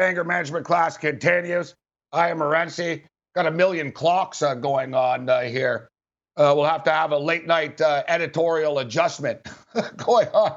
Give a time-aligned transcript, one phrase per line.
[0.00, 1.74] Anger management class continues.
[2.12, 3.02] I am Morency.
[3.34, 5.88] Got a million clocks uh, going on uh, here.
[6.36, 9.40] Uh, we'll have to have a late night uh, editorial adjustment
[9.96, 10.56] going on.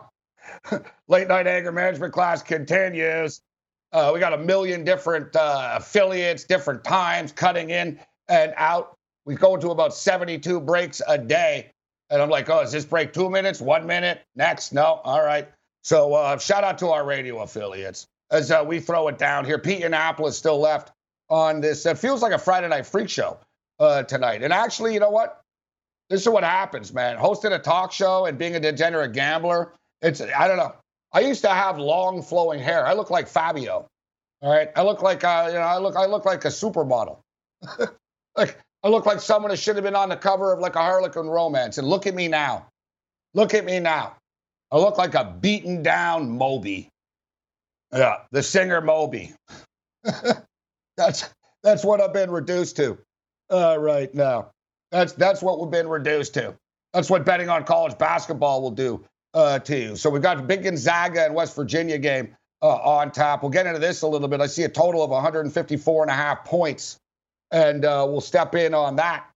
[1.07, 3.41] late night anger management class continues.
[3.91, 7.99] Uh, we got a million different uh, affiliates, different times, cutting in
[8.29, 8.95] and out.
[9.25, 11.71] We go to about 72 breaks a day.
[12.11, 14.71] And I'm like, oh, is this break two minutes, one minute, next?
[14.71, 15.01] No.
[15.03, 15.49] All right.
[15.83, 19.59] So shout out to our radio affiliates as uh, we throw it down here.
[19.59, 20.91] Pete Yannopolous still left
[21.29, 21.85] on this.
[21.85, 23.39] It feels like a Friday night freak show
[23.79, 24.43] uh, tonight.
[24.43, 25.41] And actually, you know what?
[26.09, 27.17] This is what happens, man.
[27.17, 29.73] Hosting a talk show and being a degenerate gambler.
[30.01, 30.75] It's I don't know.
[31.13, 32.85] I used to have long flowing hair.
[32.85, 33.87] I look like Fabio.
[34.41, 34.69] All right.
[34.75, 37.19] I look like uh, you know, I look I look like a supermodel.
[38.35, 40.81] like I look like someone who should have been on the cover of like a
[40.81, 41.77] Harlequin romance.
[41.77, 42.67] And look at me now.
[43.33, 44.17] Look at me now.
[44.71, 46.90] I look like a beaten down Moby.
[47.93, 49.33] Yeah, the singer Moby.
[50.97, 51.29] that's
[51.63, 52.97] that's what I've been reduced to
[53.51, 54.51] uh, right now.
[54.91, 56.55] That's that's what we've been reduced to.
[56.93, 59.95] That's what betting on college basketball will do uh, to you.
[59.95, 63.41] So we've got big Gonzaga and West Virginia game uh, on top.
[63.43, 64.41] We'll get into this a little bit.
[64.41, 66.97] I see a total of 154 and a half points,
[67.51, 69.27] and uh, we'll step in on that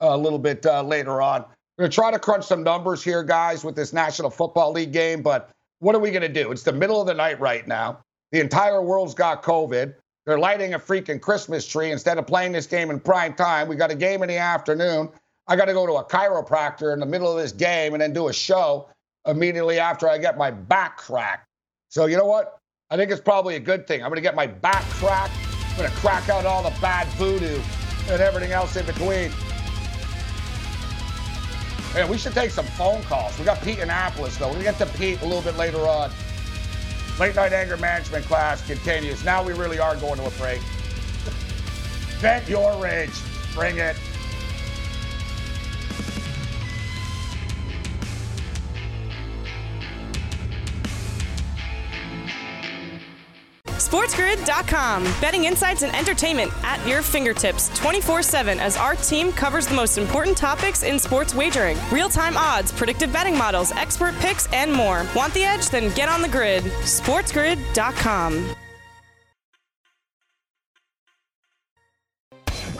[0.00, 1.44] a little bit uh, later on.
[1.78, 5.22] We're to try to crunch some numbers here, guys, with this National Football League game.
[5.22, 5.50] But
[5.84, 6.50] what are we going to do?
[6.50, 7.98] It's the middle of the night right now.
[8.32, 9.94] The entire world's got COVID.
[10.24, 13.68] They're lighting a freaking Christmas tree instead of playing this game in prime time.
[13.68, 15.10] We got a game in the afternoon.
[15.46, 18.14] I got to go to a chiropractor in the middle of this game and then
[18.14, 18.88] do a show
[19.26, 21.46] immediately after I get my back cracked.
[21.90, 22.56] So, you know what?
[22.88, 24.02] I think it's probably a good thing.
[24.02, 25.34] I'm going to get my back cracked.
[25.72, 27.60] I'm going to crack out all the bad voodoo
[28.08, 29.30] and everything else in between.
[31.94, 33.38] Man, we should take some phone calls.
[33.38, 34.52] We got Pete Yannopolous, though.
[34.52, 36.10] To get to Pete a little bit later on.
[37.20, 39.24] Late night anger management class continues.
[39.24, 40.60] Now we really are going to a break.
[42.18, 43.12] Vent your rage.
[43.54, 43.96] Bring it.
[53.88, 55.04] SportsGrid.com.
[55.20, 59.98] Betting insights and entertainment at your fingertips 24 7 as our team covers the most
[59.98, 65.04] important topics in sports wagering real time odds, predictive betting models, expert picks, and more.
[65.14, 65.68] Want the edge?
[65.68, 66.64] Then get on the grid.
[66.64, 68.54] SportsGrid.com.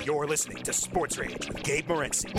[0.04, 2.32] You're listening to Sports Rage with Gabe Morency.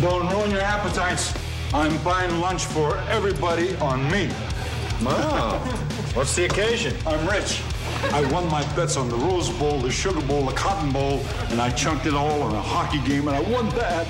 [0.00, 1.41] Don't ruin your appetites.
[1.74, 4.28] I'm buying lunch for everybody on me.
[5.04, 5.58] Oh,
[6.12, 6.94] what's the occasion?
[7.06, 7.62] I'm rich.
[8.12, 11.62] I won my bets on the Rose Bowl, the Sugar Bowl, the Cotton Bowl, and
[11.62, 14.06] I chunked it all on a hockey game, and I won that.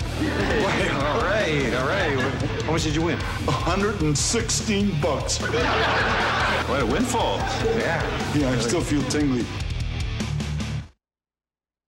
[0.92, 2.62] all right, all right.
[2.62, 3.18] How much did you win?
[3.18, 5.38] 116 bucks.
[5.40, 7.36] What a windfall.
[7.76, 8.34] Yeah.
[8.34, 9.46] Yeah, I still feel tingly.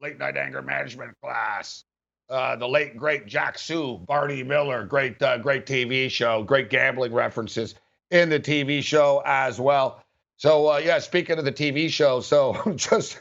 [0.00, 1.82] Late night anger management class.
[2.30, 7.12] Uh, the late great Jack Soo, Barney Miller, great uh, great TV show, great gambling
[7.12, 7.74] references
[8.10, 10.02] in the TV show as well.
[10.38, 13.20] So uh, yeah, speaking of the TV show, so just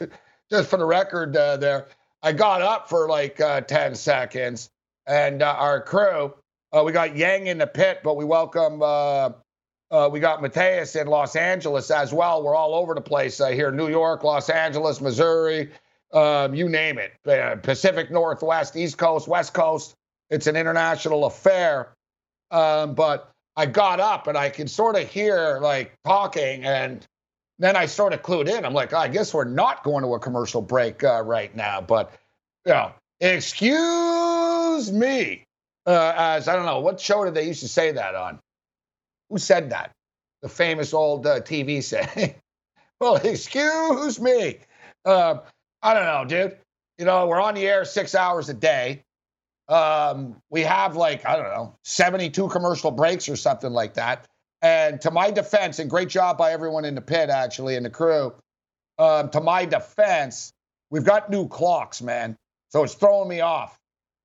[0.50, 1.86] just for the record, uh, there
[2.22, 4.70] I got up for like uh, ten seconds,
[5.06, 6.32] and uh, our crew,
[6.82, 8.78] we got Yang in the pit, but we welcome.
[8.78, 12.42] we got Mateus in Los Angeles as well.
[12.42, 15.72] We're all over the place here: New York, Los Angeles, Missouri,
[16.14, 19.94] um, you name it, uh, Pacific Northwest, East Coast, West Coast.
[20.30, 21.92] It's an international affair.
[22.50, 27.04] Um, but I got up and I could sort of hear like talking, and
[27.58, 28.64] then I sort of clued in.
[28.64, 31.80] I'm like, I guess we're not going to a commercial break uh, right now.
[31.80, 32.12] But
[32.64, 35.44] you know, excuse me,
[35.86, 38.38] uh, as I don't know what show did they used to say that on?
[39.30, 39.90] Who said that?
[40.42, 41.82] The famous old uh, TV
[42.16, 42.36] saying.
[43.00, 44.58] well, excuse me.
[45.04, 45.38] Uh,
[45.84, 46.56] I don't know, dude.
[46.98, 49.04] You know, we're on the air six hours a day.
[49.68, 54.26] Um, we have like, I don't know, 72 commercial breaks or something like that.
[54.62, 57.90] And to my defense, and great job by everyone in the pit, actually, and the
[57.90, 58.32] crew.
[58.98, 60.52] Um, to my defense,
[60.90, 62.36] we've got new clocks, man.
[62.70, 63.76] So it's throwing me off.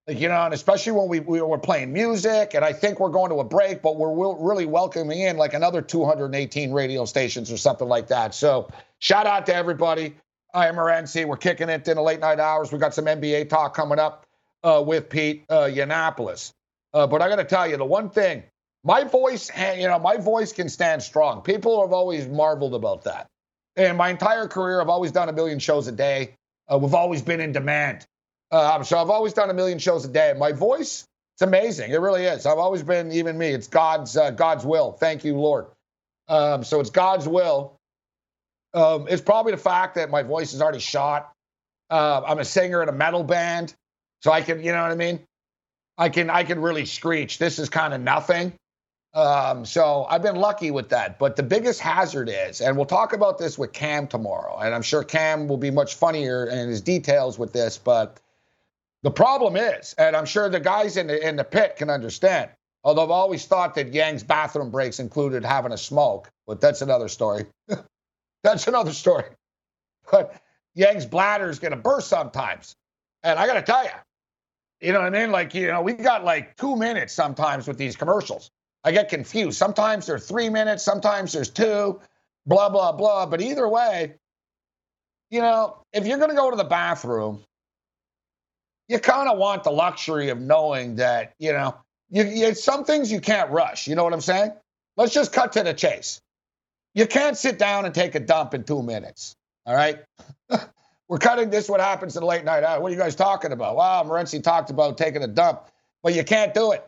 [0.07, 3.09] Like, you know, and especially when we, we were playing music, and I think we're
[3.09, 7.57] going to a break, but we're really welcoming in like another 218 radio stations or
[7.57, 8.33] something like that.
[8.33, 10.15] So shout out to everybody.
[10.53, 11.25] I am Morency.
[11.25, 12.71] We're kicking it in the late night hours.
[12.71, 14.25] We got some NBA talk coming up
[14.63, 16.53] uh, with Pete uh, Yannopolous.
[16.93, 18.43] Uh, but I got to tell you, the one thing,
[18.83, 21.41] my voice, you know, my voice can stand strong.
[21.41, 23.27] People have always marveled about that.
[23.77, 26.35] And my entire career, I've always done a million shows a day.
[26.71, 28.05] Uh, we've always been in demand.
[28.51, 30.33] Uh, so I've always done a million shows a day.
[30.37, 31.05] My voice
[31.35, 31.91] It's amazing.
[31.91, 32.45] It really is.
[32.47, 33.49] I've always been, even me.
[33.49, 34.93] It's God's uh, God's will.
[34.93, 35.67] Thank you, Lord.
[36.29, 37.78] Um, so it's God's will.
[38.73, 41.31] Um, it's probably the fact that my voice is already shot.
[41.89, 43.73] Uh, I'm a singer in a metal band,
[44.21, 45.19] so I can, you know what I mean.
[45.97, 47.39] I can I can really screech.
[47.39, 48.53] This is kind of nothing.
[49.13, 51.19] Um, so I've been lucky with that.
[51.19, 54.81] But the biggest hazard is, and we'll talk about this with Cam tomorrow, and I'm
[54.81, 57.77] sure Cam will be much funnier in his details with this.
[57.77, 58.21] But
[59.03, 62.51] the problem is, and I'm sure the guys in the in the pit can understand.
[62.85, 67.09] Although I've always thought that Yang's bathroom breaks included having a smoke, but that's another
[67.09, 67.45] story.
[68.43, 69.25] that's another story.
[70.11, 70.41] But
[70.73, 72.75] Yang's bladder is going to burst sometimes,
[73.21, 73.91] and I got to tell you,
[74.81, 75.31] you know what I mean?
[75.31, 78.49] Like you know, we got like two minutes sometimes with these commercials.
[78.83, 79.57] I get confused.
[79.57, 81.99] Sometimes they're three minutes, sometimes there's two,
[82.45, 83.25] blah, blah, blah.
[83.25, 84.15] But either way,
[85.29, 87.43] you know, if you're going to go to the bathroom,
[88.87, 91.75] you kind of want the luxury of knowing that, you know,
[92.09, 93.87] you, you, some things you can't rush.
[93.87, 94.51] You know what I'm saying?
[94.97, 96.21] Let's just cut to the chase.
[96.99, 99.35] You can't sit down and take a dump in two minutes.
[99.65, 99.99] All right.
[101.07, 101.69] We're cutting this.
[101.69, 102.61] What happens in the late night?
[102.79, 103.77] What are you guys talking about?
[103.77, 105.63] Well, Morency talked about taking a dump,
[106.03, 106.85] but you can't do it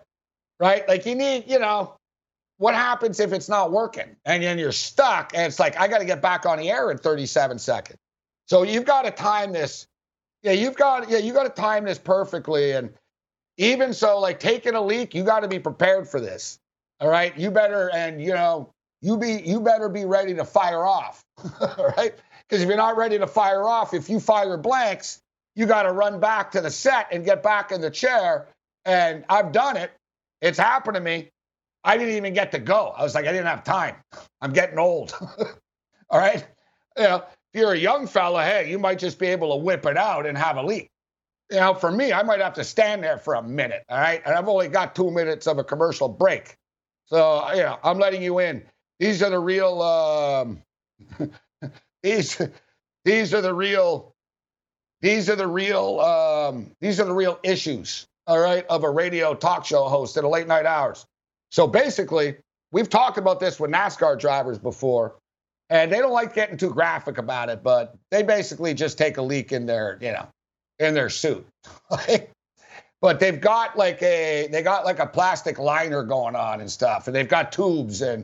[0.61, 0.87] right?
[0.87, 1.95] Like you need, you know,
[2.57, 5.97] what happens if it's not working and then you're stuck and it's like, I got
[5.97, 7.97] to get back on the air in 37 seconds.
[8.45, 9.87] So you've got to time this.
[10.43, 12.73] Yeah, you've got, yeah, you got to time this perfectly.
[12.73, 12.91] And
[13.57, 16.59] even so, like taking a leak, you got to be prepared for this.
[16.99, 17.35] All right.
[17.37, 21.23] You better, and you know, you be, you better be ready to fire off.
[21.59, 22.13] all right.
[22.47, 25.21] Because if you're not ready to fire off, if you fire blanks,
[25.55, 28.47] you got to run back to the set and get back in the chair.
[28.85, 29.91] And I've done it.
[30.41, 31.29] It's happened to me.
[31.83, 32.93] I didn't even get to go.
[32.95, 33.95] I was like, I didn't have time.
[34.41, 35.15] I'm getting old.
[36.09, 36.45] all right.
[36.97, 39.85] You know, if you're a young fella, hey, you might just be able to whip
[39.85, 40.89] it out and have a leak.
[41.49, 43.83] You know, for me, I might have to stand there for a minute.
[43.89, 44.21] All right.
[44.25, 46.55] And I've only got two minutes of a commercial break.
[47.07, 48.63] So, you know, I'm letting you in.
[49.01, 50.63] These are the real, um,
[52.03, 52.41] these,
[53.03, 54.13] these are the real,
[55.01, 59.33] these are the real, um, these are the real issues all right, of a radio
[59.33, 61.05] talk show host at a late night hours.
[61.49, 62.37] So basically,
[62.71, 65.15] we've talked about this with NASCAR drivers before,
[65.69, 69.21] and they don't like getting too graphic about it, but they basically just take a
[69.21, 70.27] leak in their, you know,
[70.79, 71.45] in their suit.
[73.01, 77.07] but they've got like a they got like a plastic liner going on and stuff,
[77.07, 78.23] and they've got tubes and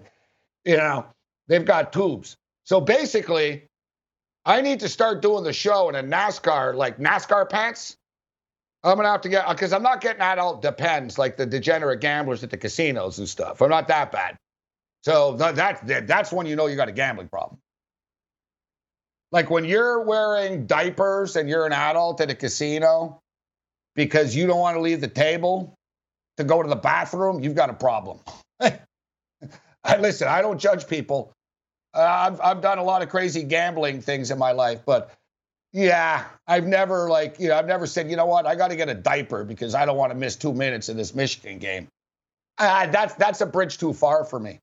[0.67, 1.07] you know,
[1.47, 2.37] they've got tubes.
[2.65, 3.65] So basically,
[4.45, 7.97] I need to start doing the show in a NASCAR like NASCAR pants
[8.83, 12.43] I'm gonna have to get because I'm not getting adult depends like the degenerate gamblers
[12.43, 13.61] at the casinos and stuff.
[13.61, 14.37] I'm not that bad.
[15.03, 15.55] So that,
[15.87, 17.59] that that's when you know you got a gambling problem.
[19.31, 23.19] Like when you're wearing diapers and you're an adult at a casino
[23.95, 25.75] because you don't want to leave the table
[26.37, 28.19] to go to the bathroom, you've got a problem.
[29.88, 31.31] I listen, I don't judge people.
[31.94, 35.12] Uh, I've I've done a lot of crazy gambling things in my life, but
[35.72, 38.75] yeah, I've never like you know I've never said you know what I got to
[38.75, 41.88] get a diaper because I don't want to miss two minutes of this Michigan game.
[42.57, 44.60] Uh, that's that's a bridge too far for me.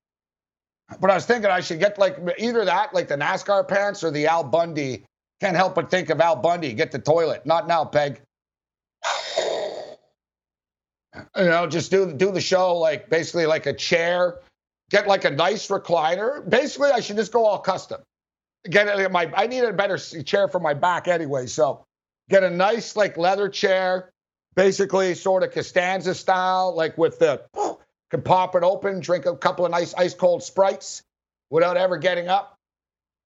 [1.01, 4.11] But I was thinking I should get like either that, like the NASCAR pants, or
[4.11, 5.05] the Al Bundy.
[5.41, 6.73] Can't help but think of Al Bundy.
[6.75, 7.47] Get the toilet.
[7.47, 8.21] Not now, Peg.
[11.15, 14.41] you know, just do do the show like basically like a chair.
[14.95, 16.49] Get like a nice recliner.
[16.49, 18.01] Basically, I should just go all custom
[18.69, 21.47] get my I need a better chair for my back anyway.
[21.47, 21.85] So
[22.29, 24.13] get a nice like leather chair,
[24.55, 27.43] basically sort of Costanza style, like with the
[28.11, 31.03] can pop it open, drink a couple of nice ice cold sprites
[31.51, 32.57] without ever getting up.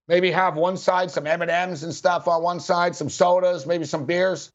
[0.09, 3.66] Maybe have one side some M and M's and stuff on one side, some sodas,
[3.66, 4.50] maybe some beers,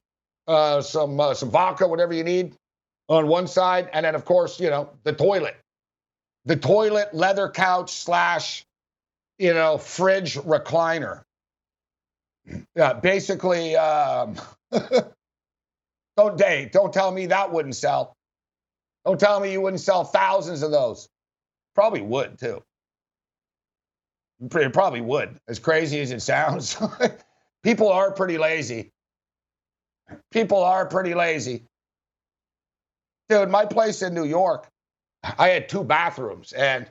[0.47, 2.55] uh, some uh, some vodka, whatever you need
[3.07, 5.55] on one side, and then of course you know the toilet,
[6.45, 8.65] the toilet leather couch slash
[9.37, 11.23] you know, fridge recliner.
[12.75, 14.35] Yeah, basically, um,
[16.17, 16.71] don't date.
[16.71, 18.15] Don't tell me that wouldn't sell.
[19.05, 21.09] Don't tell me you wouldn't sell thousands of those.
[21.75, 22.63] Probably would too.
[24.41, 25.37] It probably would.
[25.47, 26.77] As crazy as it sounds,
[27.63, 28.91] people are pretty lazy.
[30.31, 31.63] People are pretty lazy.
[33.29, 34.67] Dude, my place in New York,
[35.23, 36.89] I had two bathrooms, and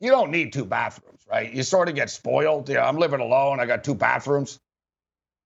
[0.00, 1.52] you don't need two bathrooms right?
[1.52, 2.68] You sort of get spoiled.
[2.68, 3.58] Yeah, I'm living alone.
[3.58, 4.60] I got two bathrooms.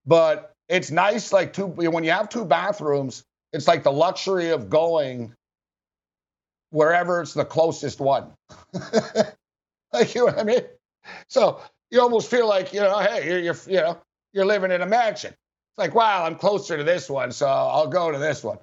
[0.05, 3.23] But it's nice, like two when you have two bathrooms,
[3.53, 5.33] it's like the luxury of going
[6.71, 8.31] wherever it's the closest one.
[9.93, 10.63] like you know what I mean?
[11.29, 14.01] So you almost feel like, you know, hey, you're, you're you know,
[14.33, 15.31] you're living in a mansion.
[15.31, 18.59] It's like, wow, I'm closer to this one, so I'll go to this one.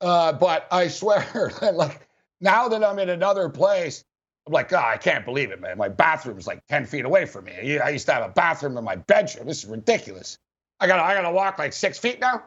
[0.00, 2.07] Uh, but I swear, like
[2.40, 4.04] now that I'm in another place,
[4.46, 5.76] I'm like, oh, I can't believe it, man.
[5.76, 7.78] My bathroom is like 10 feet away from me.
[7.78, 9.46] I used to have a bathroom in my bedroom.
[9.46, 10.38] This is ridiculous.
[10.80, 12.44] I gotta, I gotta walk like six feet now.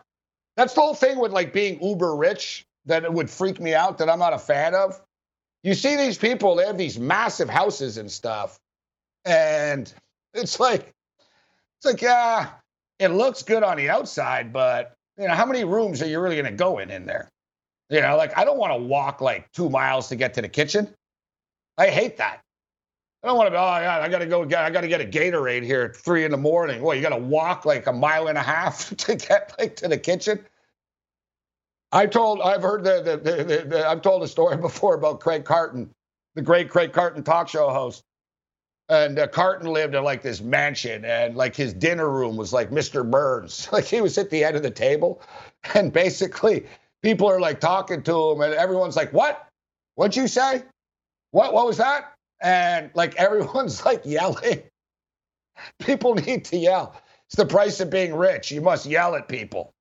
[0.58, 3.98] That's the whole thing with like being uber rich that it would freak me out
[4.00, 5.00] that I'm not a fan of.
[5.64, 8.58] You see these people, they have these massive houses and stuff.
[9.26, 9.94] And
[10.34, 10.92] it's like,
[11.78, 12.50] it's like, yeah,
[13.00, 16.36] it looks good on the outside, but you know, how many rooms are you really
[16.36, 17.30] gonna go in in there?
[17.92, 20.48] You know, like I don't want to walk like two miles to get to the
[20.50, 20.96] kitchen.
[21.78, 22.42] I hate that.
[23.22, 24.88] I don't want to be, oh, yeah, I got to go get, I got to
[24.88, 26.82] get a Gatorade here at three in the morning.
[26.82, 29.90] Well, you got to walk like a mile and a half to get like to
[29.90, 30.40] the kitchen.
[31.92, 35.44] I told, I've heard the, the, the, the, I've told a story before about Craig
[35.44, 35.92] Carton,
[36.36, 38.04] the great Craig Carton talk show host.
[38.88, 42.72] And uh, Carton lived in like this mansion, and like his dinner room was like
[42.72, 43.10] Mr.
[43.10, 43.70] Burns.
[43.72, 45.22] Like he was at the end of the table,
[45.76, 46.66] and basically
[47.02, 49.48] people are like talking to him, and everyone's like, "What?
[49.96, 50.64] What'd you say?
[51.32, 51.54] What?
[51.54, 54.64] What was that?" And like everyone's like yelling.
[55.80, 56.96] People need to yell.
[57.28, 58.52] It's the price of being rich.
[58.52, 59.74] You must yell at people.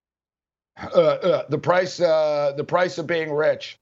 [0.80, 3.76] Uh, uh, the price, uh, the price of being rich.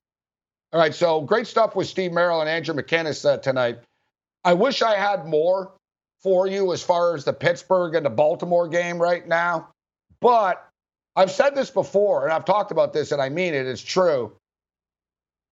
[0.73, 3.79] All right, so great stuff with Steve Merrill and Andrew McKinnis uh, tonight.
[4.45, 5.73] I wish I had more
[6.23, 9.69] for you as far as the Pittsburgh and the Baltimore game right now,
[10.21, 10.68] but
[11.19, 13.67] I've said this before, and I've talked about this, and I mean it.
[13.67, 14.37] It's true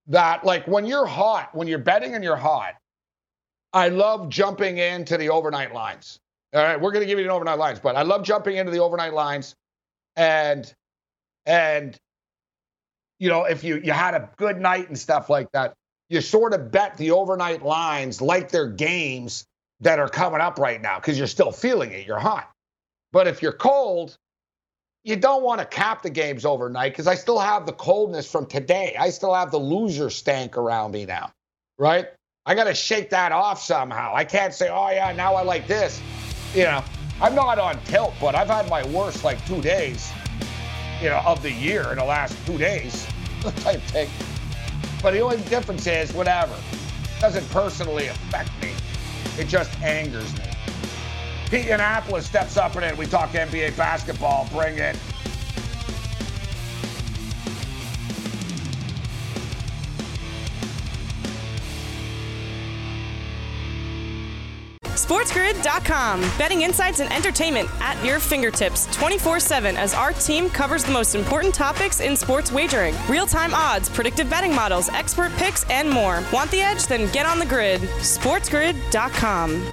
[0.07, 2.75] that like when you're hot, when you're betting and you're hot,
[3.73, 6.21] I love jumping into the overnight lines.
[6.55, 8.71] All right, we're going to give you an overnight lines, but I love jumping into
[8.71, 9.57] the overnight lines,
[10.15, 10.73] and
[11.47, 11.97] and
[13.19, 15.75] you know if you you had a good night and stuff like that,
[16.09, 19.45] you sort of bet the overnight lines like they're games
[19.81, 22.07] that are coming up right now because you're still feeling it.
[22.07, 22.49] You're hot,
[23.11, 24.17] but if you're cold,
[25.07, 28.45] you don't want to cap the games overnight because I still have the coldness from
[28.45, 28.97] today.
[28.99, 31.31] I still have the loser stank around me now,
[31.79, 32.09] right?
[32.45, 34.13] I got to shake that off somehow.
[34.17, 36.03] I can't say, oh, yeah, now I like this.
[36.55, 36.83] You know,
[37.23, 40.11] I'm not on tilt, but I've had my worst like two days
[41.01, 43.07] you know, of the year in the last two days
[43.61, 44.11] type thing.
[45.03, 46.57] But the only difference is, whatever.
[47.05, 48.73] It doesn't personally affect me.
[49.39, 50.56] It just angers me.
[51.51, 52.97] Pete Yannopolous steps up in it.
[52.97, 54.49] We talk NBA basketball.
[54.53, 54.97] Bring it.
[65.07, 66.21] SportsGrid.com.
[66.37, 71.15] Betting insights and entertainment at your fingertips 24 7 as our team covers the most
[71.15, 76.25] important topics in sports wagering real time odds, predictive betting models, expert picks, and more.
[76.33, 76.87] Want the edge?
[76.87, 77.83] Then get on the grid.
[77.83, 79.73] SportsGrid.com.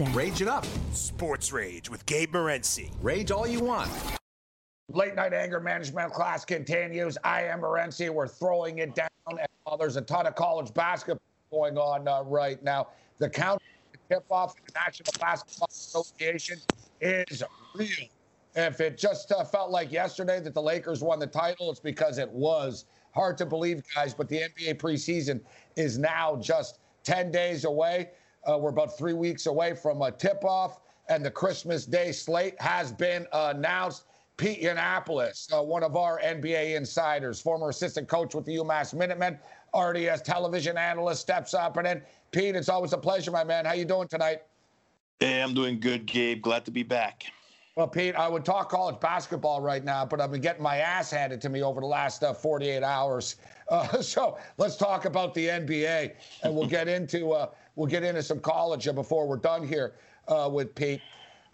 [0.00, 0.66] Rage it up.
[0.92, 2.90] Sports Rage with Gabe Morency.
[3.00, 3.88] Rage all you want.
[4.88, 7.16] Late night anger management class continues.
[7.22, 8.10] I am Morency.
[8.10, 9.08] We're throwing it down.
[9.28, 11.22] Uh, there's a ton of college basketball
[11.52, 12.88] going on uh, right now.
[13.18, 13.62] The count
[14.10, 16.58] tip off the National Basketball Association
[17.00, 17.44] is
[17.76, 18.08] real.
[18.56, 22.18] If it just uh, felt like yesterday that the Lakers won the title, it's because
[22.18, 22.86] it was.
[23.14, 25.40] Hard to believe, guys, but the NBA preseason
[25.76, 28.10] is now just 10 days away.
[28.46, 32.60] Uh, we're about three weeks away from a tip off, and the Christmas Day slate
[32.60, 34.04] has been announced.
[34.36, 39.38] Pete Yannopolous, uh, one of our NBA insiders, former assistant coach with the UMass Minutemen,
[39.78, 41.76] RDS television analyst, steps up.
[41.76, 43.64] And then, Pete, it's always a pleasure, my man.
[43.64, 44.42] How you doing tonight?
[45.20, 46.42] Hey, I'm doing good, Gabe.
[46.42, 47.26] Glad to be back.
[47.76, 51.10] Well, Pete, I would talk college basketball right now, but I've been getting my ass
[51.10, 53.36] handed to me over the last uh, 48 hours.
[53.68, 58.22] Uh, so let's talk about the NBA, and we'll get into uh, we'll get into
[58.22, 59.94] some college uh, before we're done here
[60.28, 61.00] uh, with Pete.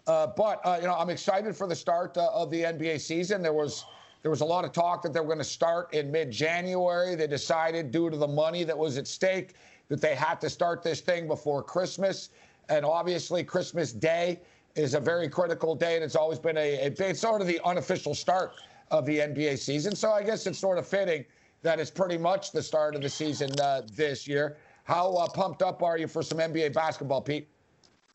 [0.07, 3.41] Uh, but you know, I'm excited for the start of the NBA season.
[3.41, 3.85] There was
[4.21, 7.15] there was a lot of talk that they were going to start in mid January.
[7.15, 9.55] They decided, due to the money that was at stake,
[9.89, 12.29] that they had to start this thing before Christmas.
[12.69, 14.39] And obviously, Christmas Day
[14.75, 17.59] is a very critical day, and it's always been a, a it's sort of the
[17.65, 18.53] unofficial start
[18.91, 19.95] of the NBA season.
[19.95, 21.25] So I guess it's sort of fitting
[21.63, 24.57] that it's pretty much the start of the season uh, this year.
[24.83, 27.47] How uh, pumped up are you for some NBA basketball, Pete?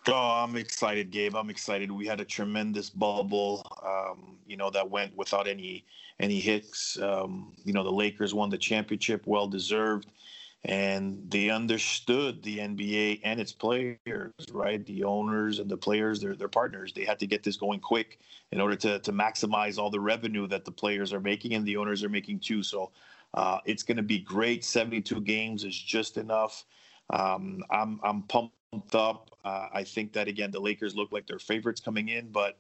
[0.09, 1.35] Oh, I'm excited, Gabe.
[1.35, 1.91] I'm excited.
[1.91, 5.85] We had a tremendous bubble, um, you know, that went without any
[6.21, 6.99] any hicks.
[7.01, 10.07] Um, you know, the Lakers won the championship, well deserved,
[10.65, 14.85] and they understood the NBA and its players, right?
[14.87, 16.93] The owners and the players, they're their partners.
[16.93, 18.21] They had to get this going quick
[18.53, 21.77] in order to to maximize all the revenue that the players are making and the
[21.77, 22.63] owners are making too.
[22.63, 22.93] So
[23.37, 24.64] uh, it's going to be great.
[24.64, 26.64] 72 games is just enough.
[27.11, 29.31] Um, I'm I'm pumped up.
[29.45, 32.59] Uh, I think that again, the Lakers look like they're favorites coming in, but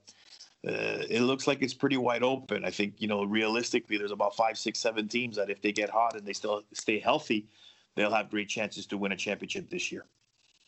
[0.66, 2.64] uh, it looks like it's pretty wide open.
[2.64, 5.90] I think you know realistically, there's about five, six, seven teams that if they get
[5.90, 7.48] hot and they still stay healthy,
[7.96, 10.04] they'll have great chances to win a championship this year.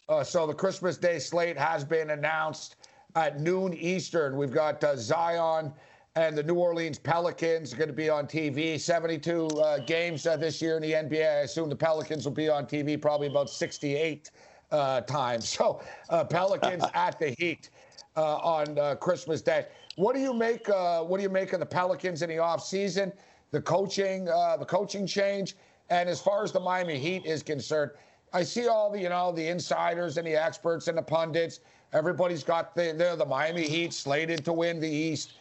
[0.08, 2.76] Uh, so the Christmas Day slate has been announced
[3.14, 4.36] at noon Eastern.
[4.36, 5.72] We've got uh, Zion
[6.16, 8.78] and the New Orleans Pelicans are going to be on TV.
[8.80, 11.22] 72 uh, games uh, this year in the NBA.
[11.22, 14.30] I assume the Pelicans will be on TV probably about 68
[14.70, 15.48] uh, times.
[15.58, 17.70] So uh, Pelicans at the Heat
[18.16, 19.66] uh, on uh, Christmas Day.
[19.96, 20.68] What do you make?
[20.68, 23.12] what do you make of the Pelicans in the offseason?
[23.50, 25.56] The coaching, the coaching change,
[25.88, 27.92] and as far as the Miami Heat is concerned,
[28.32, 31.60] I see all the you know the insiders and the experts and the pundits.
[31.92, 35.32] Everybody's got the the Miami Heat slated to win the East.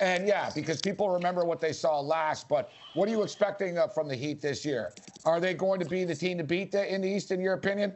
[0.00, 2.48] And yeah, because people remember what they saw last.
[2.48, 4.92] But what are you expecting uh, from the Heat this year?
[5.24, 7.54] Are they going to be the team to beat the, in the East, in your
[7.54, 7.94] opinion?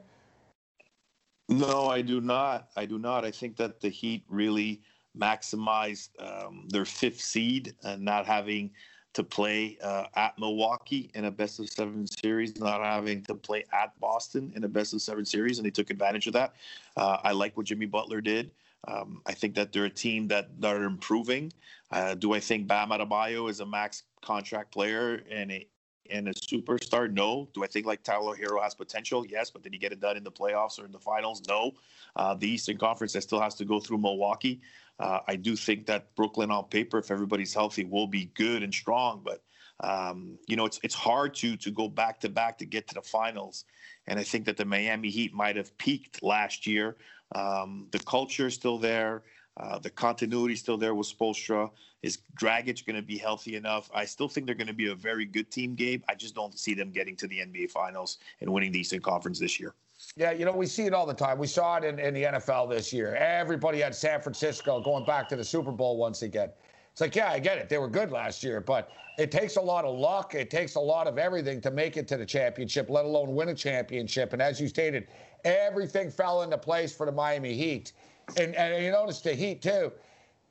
[1.49, 2.69] No, I do not.
[2.77, 3.25] I do not.
[3.25, 4.81] I think that the Heat really
[5.19, 8.71] maximized um, their fifth seed and not having
[9.13, 13.65] to play uh, at Milwaukee in a best of seven series, not having to play
[13.73, 16.55] at Boston in a best of seven series, and they took advantage of that.
[16.97, 18.53] Uh, I like what Jimmy Butler did.
[18.89, 21.53] Um, I think that they're a team that, that are improving.
[21.91, 25.67] Uh, do I think Bam Adebayo is a max contract player and a
[26.11, 27.13] and a superstar?
[27.13, 27.49] No.
[27.55, 29.25] Do I think like Tyler Herro has potential?
[29.27, 31.43] Yes, but did he get it done in the playoffs or in the finals?
[31.49, 31.73] No.
[32.17, 34.61] Uh, the Eastern Conference that still has to go through Milwaukee.
[34.99, 38.75] Uh, I do think that Brooklyn on paper, if everybody's healthy, will be good and
[38.75, 39.23] strong.
[39.25, 39.43] But
[39.83, 42.95] um, you know, it's it's hard to to go back to back to get to
[42.95, 43.65] the finals.
[44.07, 46.97] And I think that the Miami Heat might have peaked last year
[47.35, 49.23] um, the culture is still there.
[49.57, 51.71] Uh, the continuity is still there with Spoelstra.
[52.03, 53.91] Is Dragic going to be healthy enough?
[53.95, 56.03] I still think they're going to be a very good team, Gabe.
[56.09, 59.39] I just don't see them getting to the NBA Finals and winning the Eastern Conference
[59.39, 59.75] this year.
[60.17, 61.39] Yeah, you know, we see it all the time.
[61.39, 63.15] We saw it in, in the NFL this year.
[63.17, 66.51] Everybody had San Francisco going back to the Super Bowl once again.
[66.93, 67.69] It's like, yeah, I get it.
[67.69, 70.35] They were good last year, but it takes a lot of luck.
[70.35, 73.49] It takes a lot of everything to make it to the championship, let alone win
[73.51, 74.33] a championship.
[74.33, 75.09] And as you stated,
[75.45, 77.93] everything fell into place for the Miami Heat.
[78.37, 79.93] And, and you notice the Heat, too,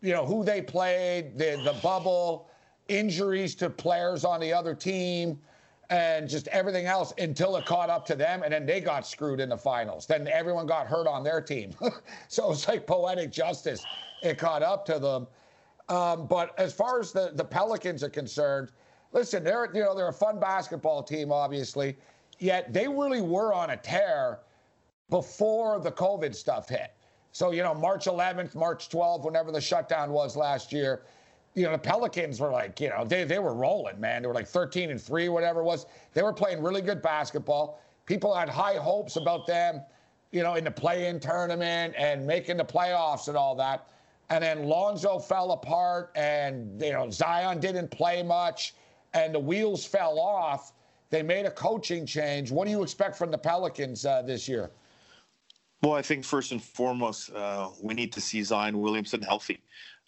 [0.02, 2.50] you know, who they played, the, the bubble,
[2.88, 5.40] injuries to players on the other team,
[5.90, 8.44] and just everything else until it caught up to them.
[8.44, 10.06] And then they got screwed in the finals.
[10.06, 11.74] Then everyone got hurt on their team.
[12.28, 13.84] so it's like poetic justice.
[14.22, 15.28] It caught up to them.
[15.90, 18.72] Um, but as far as the, the Pelicans are concerned,
[19.12, 21.98] listen, they're you know they're a fun basketball team, obviously.
[22.40, 24.40] Yet they really were on a tear
[25.10, 26.94] before the COVID stuff hit.
[27.32, 31.04] So, you know, March 11th, March 12th, whenever the shutdown was last year,
[31.54, 34.22] you know, the Pelicans were like, you know, they, they were rolling, man.
[34.22, 35.86] They were like 13 and 3, whatever it was.
[36.14, 37.82] They were playing really good basketball.
[38.06, 39.82] People had high hopes about them,
[40.32, 43.90] you know, in the play in tournament and making the playoffs and all that.
[44.30, 48.76] And then Lonzo fell apart and, you know, Zion didn't play much
[49.14, 50.74] and the wheels fell off.
[51.10, 52.52] They made a coaching change.
[52.52, 54.70] What do you expect from the Pelicans uh, this year?
[55.82, 59.62] Well, I think first and foremost, uh, we need to see Zion Williamson healthy.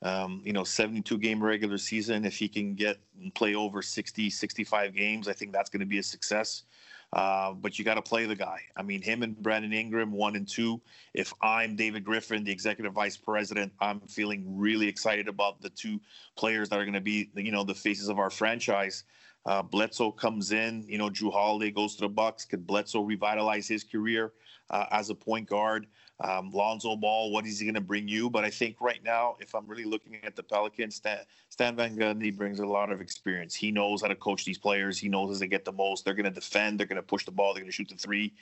[0.04, 2.26] Um, you know, 72 game regular season.
[2.26, 5.86] If he can get and play over 60, 65 games, I think that's going to
[5.86, 6.64] be a success.
[7.14, 8.62] Uh, but you got to play the guy.
[8.76, 10.80] I mean, him and Brandon Ingram, one and two.
[11.14, 16.00] If I'm David Griffin, the executive vice president, I'm feeling really excited about the two
[16.38, 19.04] players that are going to be, you know, the faces of our franchise.
[19.46, 22.46] Uh, Bledsoe comes in, you know, Jrue Holiday goes to the Bucks.
[22.46, 24.34] Could Bledsoe revitalize his career?
[24.72, 25.86] uh, as a point guard.
[26.24, 28.30] Um, Lonzo Ball, what is he going to bring you?
[28.30, 31.96] But I think right now, if I'm really looking at the Pelicans, Stan, Stan Van
[31.96, 33.56] Gundy brings a lot of experience.
[33.56, 34.98] He knows how to coach these players.
[35.00, 36.06] He knows as they get the most.
[36.06, 36.80] They're going to defend.
[36.80, 37.54] They're going to push the ball.
[37.54, 38.34] They're going to shoot the three.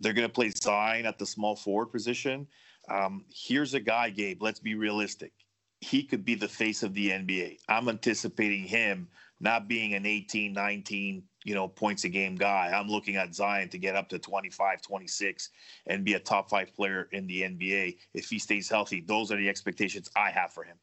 [0.00, 2.46] They're going to play Zion at the small forward position.
[2.88, 4.42] Um, here's a guy, Gabe.
[4.42, 5.32] Let's be realistic.
[5.80, 7.58] He could be the face of the NBA.
[7.68, 9.08] I'm anticipating him
[9.42, 12.72] not being an 18, 19, you know, points a game guy.
[12.72, 15.50] I'm looking at Zion to get up to 25, 26
[15.88, 19.00] and be a top five player in the NBA if he stays healthy.
[19.00, 20.76] Those are the expectations I have for him.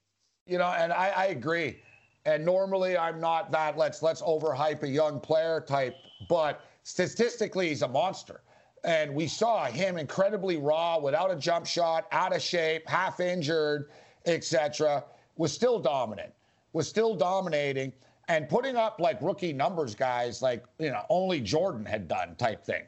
[0.45, 1.77] You know, and I, I agree.
[2.25, 5.95] And normally I'm not that let's let's overhype a young player type,
[6.27, 8.41] but statistically he's a monster.
[8.83, 13.89] And we saw him incredibly raw, without a jump shot, out of shape, half injured,
[14.25, 15.05] etc.
[15.37, 16.33] Was still dominant.
[16.73, 17.93] Was still dominating
[18.29, 22.63] and putting up like rookie numbers, guys, like you know only Jordan had done type
[22.63, 22.83] thing,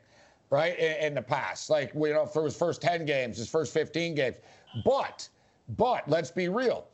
[0.49, 0.77] right?
[0.79, 4.15] In, in, the past, like you know for his first ten games, his first fifteen
[4.15, 4.37] games.
[4.85, 5.27] But,
[5.77, 6.87] but let's be real.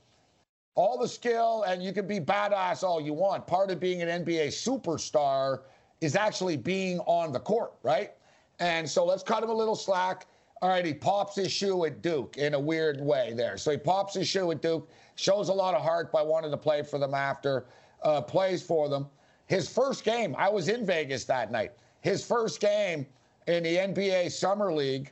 [0.75, 3.45] All the skill, and you can be badass all you want.
[3.45, 5.61] Part of being an NBA superstar
[6.01, 8.13] is actually being on the court, right?
[8.59, 10.27] And so let's cut him a little slack.
[10.61, 13.57] All right, he pops his shoe at Duke in a weird way there.
[13.57, 16.57] So he pops his shoe at Duke, shows a lot of heart by wanting to
[16.57, 17.65] play for them after,
[18.03, 19.07] uh, plays for them.
[19.47, 21.71] His first game, I was in Vegas that night.
[22.01, 23.05] His first game
[23.47, 25.11] in the NBA Summer League,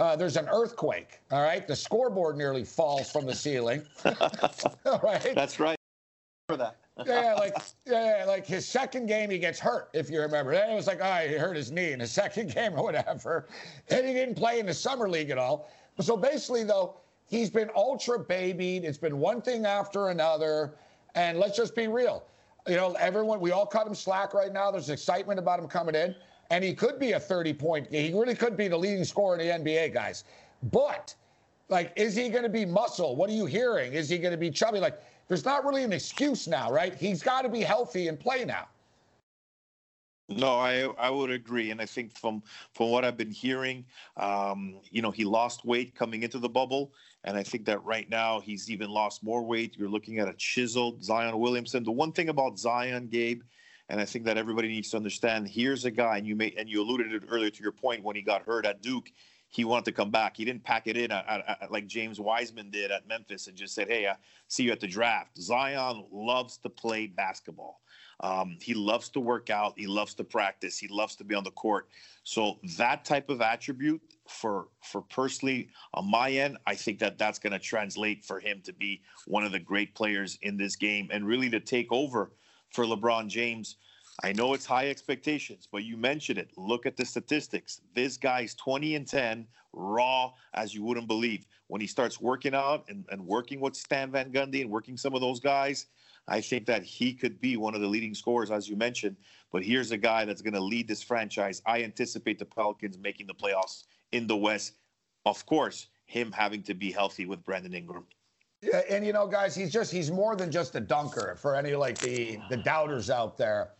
[0.00, 1.20] uh, there's an earthquake.
[1.30, 3.82] All right, the scoreboard nearly falls from the ceiling.
[4.04, 5.76] all right, That's right.
[6.48, 6.76] For that.
[7.06, 10.52] yeah, like yeah, like his second game he gets hurt, if you remember.
[10.52, 13.46] Then it was like, oh, he hurt his knee in his second game or whatever.
[13.88, 15.70] And he didn't play in the summer league at all.
[16.00, 18.84] So basically, though, he's been ultra babied.
[18.84, 20.74] It's been one thing after another.
[21.14, 22.24] And let's just be real.
[22.66, 24.70] You know, everyone, we all cut him slack right now.
[24.70, 26.14] There's excitement about him coming in.
[26.50, 29.64] And he could be a 30 point, he really could be the leading scorer in
[29.64, 30.24] the NBA, guys.
[30.70, 31.14] But,
[31.68, 33.16] like, is he going to be muscle?
[33.16, 33.94] What are you hearing?
[33.94, 34.78] Is he going to be chubby?
[34.78, 36.94] Like, there's not really an excuse now, right?
[36.94, 38.68] He's got to be healthy and play now.
[40.28, 43.84] No, I I would agree, and I think from from what I've been hearing,
[44.16, 46.92] um, you know, he lost weight coming into the bubble,
[47.24, 49.76] and I think that right now he's even lost more weight.
[49.76, 51.84] You're looking at a chiseled Zion Williamson.
[51.84, 53.42] The one thing about Zion, Gabe,
[53.88, 56.68] and I think that everybody needs to understand: here's a guy, and you may and
[56.68, 59.10] you alluded it earlier to your point when he got hurt at Duke.
[59.48, 60.38] He wanted to come back.
[60.38, 63.56] He didn't pack it in at, at, at, like James Wiseman did at Memphis and
[63.56, 64.10] just said, "Hey,
[64.48, 67.82] see you at the draft." Zion loves to play basketball.
[68.20, 69.74] Um, he loves to work out.
[69.76, 70.78] He loves to practice.
[70.78, 71.88] He loves to be on the court.
[72.24, 74.00] So that type of attribute
[74.32, 78.60] for for personally on my end, I think that that's going to translate for him
[78.64, 82.32] to be one of the great players in this game and really to take over
[82.70, 83.76] for LeBron James.
[84.22, 86.50] I know it's high expectations, but you mentioned it.
[86.56, 87.80] Look at the statistics.
[87.94, 91.46] This guy's 20 and 10, raw as you wouldn't believe.
[91.68, 95.14] When he starts working out and, and working with Stan Van Gundy and working some
[95.14, 95.86] of those guys,
[96.28, 99.16] I think that he could be one of the leading scorers, as you mentioned.
[99.50, 101.62] But here's a guy that's going to lead this franchise.
[101.66, 104.74] I anticipate the Pelicans making the playoffs in the West.
[105.26, 108.06] Of course, him having to be healthy with Brandon Ingram.
[108.60, 111.74] Yeah, and you know, guys, he's just he's more than just a dunker for any
[111.74, 113.70] like the the doubters out there.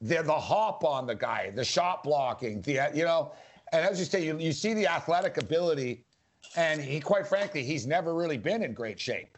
[0.00, 3.32] They're the hop on the guy, the shot blocking, the you know,
[3.72, 6.04] and as you say, you, you see the athletic ability,
[6.56, 9.36] and he quite frankly, he's never really been in great shape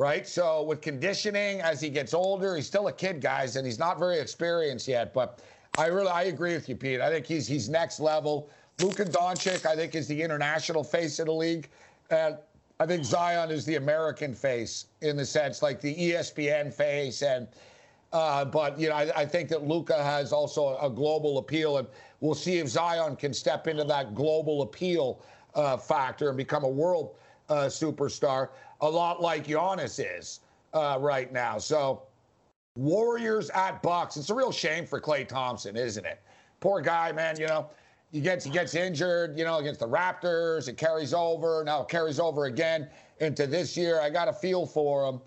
[0.00, 0.26] right?
[0.26, 3.98] So with conditioning, as he gets older, he's still a kid, guys, and he's not
[3.98, 5.12] very experienced yet.
[5.12, 5.42] But
[5.76, 7.02] I really, I agree with you, Pete.
[7.02, 8.48] I think he's he's next level.
[8.82, 11.68] Luka Doncic, I think, is the international face of the league.
[12.10, 12.36] And
[12.78, 17.22] I think Zion is the American face in the sense like the ESPN face.
[17.22, 17.46] And
[18.12, 21.86] uh, but you know, I, I think that Luka has also a global appeal, and
[22.20, 25.22] we'll see if Zion can step into that global appeal
[25.54, 27.14] uh, factor and become a world
[27.48, 28.48] uh, superstar
[28.80, 30.40] a lot like Giannis is
[30.72, 31.58] uh, right now.
[31.58, 32.02] So,
[32.76, 34.16] Warriors at Bucks.
[34.16, 36.20] It's a real shame for Klay Thompson, isn't it?
[36.60, 37.38] Poor guy, man.
[37.38, 37.70] You know,
[38.12, 39.38] he gets he gets injured.
[39.38, 41.62] You know, against the Raptors, it carries over.
[41.64, 42.88] Now it carries over again
[43.20, 44.00] into this year.
[44.00, 45.20] I got a feel for him.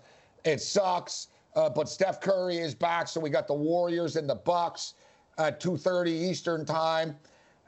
[0.44, 4.34] It sucks, uh, but Steph Curry is back, so we got the Warriors and the
[4.34, 4.94] Bucks
[5.38, 7.16] at 2:30 Eastern time.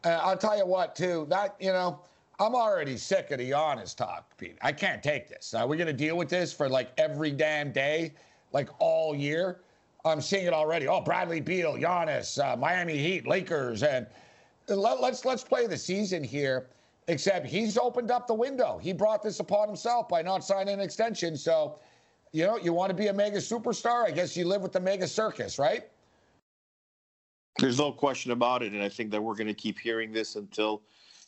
[0.05, 1.26] Uh, I'll tell you what, too.
[1.31, 2.00] That you know
[2.38, 4.59] I'm already sick of the Giannis talk, Pete.
[4.61, 5.55] I can't take this.
[5.55, 8.12] Are we going to deal with this for like every damn day,
[8.52, 9.61] like all year?
[10.05, 10.87] I'm seeing it already.
[10.87, 14.07] Oh, Bradley Beal, Giannis, uh, Miami Heat, Lakers, and
[14.68, 16.68] let, let's let's play the season here.
[17.09, 18.79] Except he's opened up the window.
[18.79, 21.37] He brought this upon himself by not signing an extension.
[21.37, 21.79] So,
[22.33, 24.05] you know, you want to be a mega superstar?
[24.05, 25.85] I guess you live with the mega circus, right?
[27.61, 30.35] There's no question about it, and I think that we're going to keep hearing this
[30.35, 30.83] until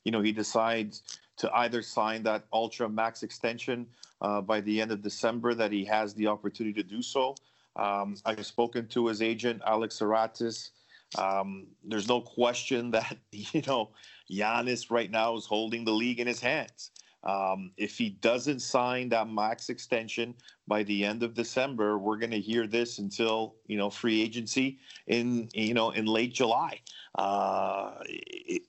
[0.05, 1.03] you know, he decides
[1.37, 3.87] to either sign that ultra max extension
[4.22, 7.35] uh, by the end of December, that he has the opportunity to do so.
[7.77, 10.70] Um, I've spoken to his agent, Alex Saratsis.
[11.16, 13.90] Um, there's no question that, you know,
[14.31, 16.90] Giannis right now is holding the league in his hands.
[17.25, 20.35] Um, if he doesn't sign that max extension
[20.68, 24.79] by the end of December, we're going to hear this until you know free agency
[25.09, 26.81] in you know in late July.
[27.16, 27.94] Uh,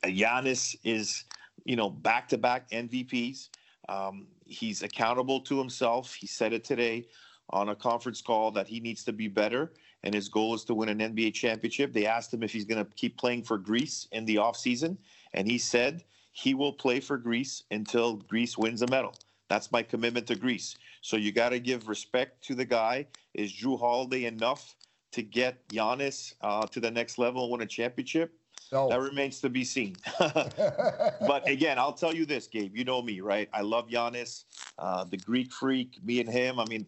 [0.03, 1.25] Giannis is,
[1.63, 3.49] you know, back-to-back MVPs.
[3.87, 6.13] Um, he's accountable to himself.
[6.15, 7.05] He said it today
[7.51, 10.73] on a conference call that he needs to be better, and his goal is to
[10.73, 11.93] win an NBA championship.
[11.93, 14.97] They asked him if he's going to keep playing for Greece in the offseason,
[15.33, 19.13] and he said he will play for Greece until Greece wins a medal.
[19.49, 20.77] That's my commitment to Greece.
[21.01, 23.07] So you got to give respect to the guy.
[23.33, 24.75] Is Jrue Holiday enough
[25.11, 28.33] to get Giannis uh, to the next level and win a championship?
[28.71, 28.89] No.
[28.89, 29.95] That remains to be seen.
[30.19, 32.75] but again, I'll tell you this, Gabe.
[32.75, 33.49] You know me, right?
[33.51, 34.43] I love Giannis,
[34.77, 35.97] uh, the Greek freak.
[36.03, 36.59] Me and him.
[36.59, 36.85] I mean,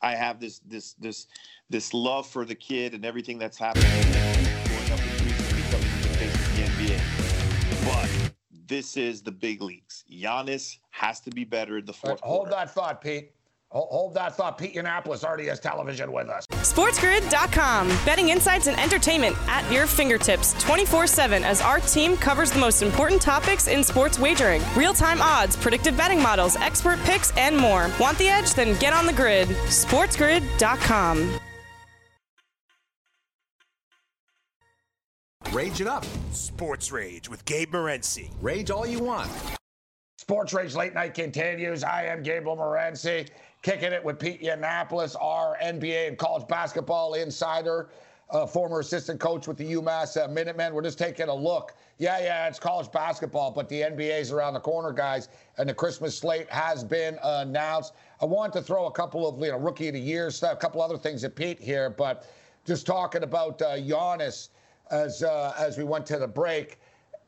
[0.00, 1.26] I have this this this
[1.70, 6.02] this love for the kid and everything that's happening going up in Greece and becoming
[6.02, 7.84] the face of the NBA.
[7.84, 8.32] But
[8.66, 10.04] this is the big leagues.
[10.10, 12.20] Giannis has to be better in the fourth.
[12.20, 12.56] Hold quarter.
[12.56, 13.32] that thought, Pete.
[13.70, 14.56] Hold that thought.
[14.56, 16.46] Pete Yannopolous already has television with us.
[16.46, 17.88] SportsGrid.com.
[18.06, 22.82] Betting insights and entertainment at your fingertips 24 7 as our team covers the most
[22.82, 27.90] important topics in sports wagering real time odds, predictive betting models, expert picks, and more.
[28.00, 28.54] Want the edge?
[28.54, 29.48] Then get on the grid.
[29.48, 31.38] SportsGrid.com.
[35.52, 36.04] Rage it up.
[36.32, 38.30] Sports Rage with Gabe Morency.
[38.42, 39.30] Rage all you want.
[40.18, 41.82] Sports Rage Late Night continues.
[41.82, 43.28] I am Gabe Morency,
[43.62, 47.88] kicking it with Pete Yannopolous, our NBA and college basketball insider,
[48.30, 50.74] uh, former assistant coach with the UMass uh, Minutemen.
[50.74, 51.74] We're just taking a look.
[51.98, 56.16] Yeah, yeah, it's college basketball, but the NBA's around the corner, guys, and the Christmas
[56.16, 57.94] slate has been announced.
[58.20, 60.56] I want to throw a couple of you know rookie of the year stuff, a
[60.56, 62.26] couple other things at Pete here, but
[62.66, 64.50] just talking about uh, Giannis
[64.90, 66.78] as uh, as we went to the break.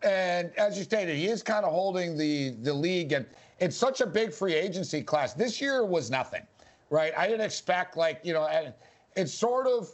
[0.02, 3.26] And as you stated, he is kind of holding the the league, and
[3.60, 5.34] it's such a big free agency class.
[5.34, 6.42] This year was nothing,
[6.88, 7.12] right?
[7.16, 8.72] I didn't expect like you know, and
[9.16, 9.92] it's sort of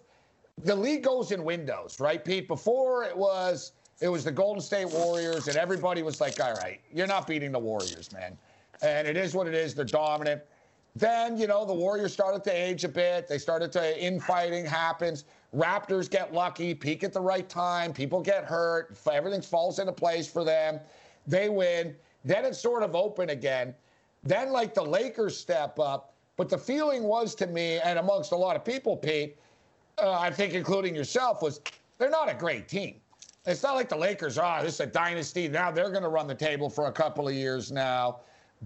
[0.63, 2.49] the league goes in windows, right, Pete?
[2.49, 6.81] Before it was it was the Golden State Warriors, and everybody was like, all right,
[6.93, 8.37] you're not beating the Warriors, man.
[8.83, 9.75] And it is what it is.
[9.75, 10.43] They're dominant.
[10.95, 13.27] Then, you know, the Warriors started to age a bit.
[13.27, 15.25] They started to infighting happens.
[15.55, 17.93] Raptors get lucky, peak at the right time.
[17.93, 18.99] People get hurt.
[19.11, 20.79] Everything falls into place for them.
[21.27, 21.95] They win.
[22.27, 23.73] Then it's sort of open again.
[24.25, 26.13] Then, like the Lakers step up.
[26.37, 29.39] But the feeling was to me, and amongst a lot of people, Pete,
[29.97, 31.61] uh, I think including yourself, was
[31.97, 32.97] they're not a great team.
[33.47, 35.49] It's not like the Lakers are, oh, this is a dynasty.
[35.49, 38.21] Now they're going to run the table for a couple of years now.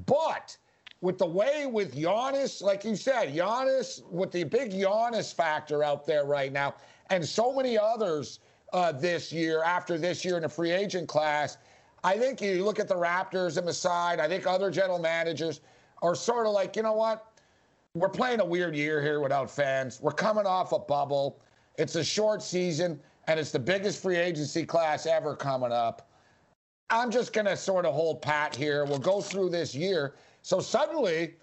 [0.06, 0.56] But
[1.02, 6.06] with the way with Giannis, like you said, Giannis, with the big Giannis factor out
[6.06, 6.74] there right now,
[7.10, 8.40] and so many others
[8.72, 11.58] uh, this year, after this year in the free agent class,
[12.02, 15.60] I think you look at the Raptors and the side, I think other general managers
[16.02, 17.26] are sort of like, you know what?
[17.94, 20.00] We're playing a weird year here without fans.
[20.00, 21.40] We're coming off a bubble.
[21.76, 26.08] It's a short season, and it's the biggest free agency class ever coming up.
[26.88, 28.84] I'm just going to sort of hold pat here.
[28.84, 30.14] We'll go through this year.
[30.42, 31.34] So suddenly,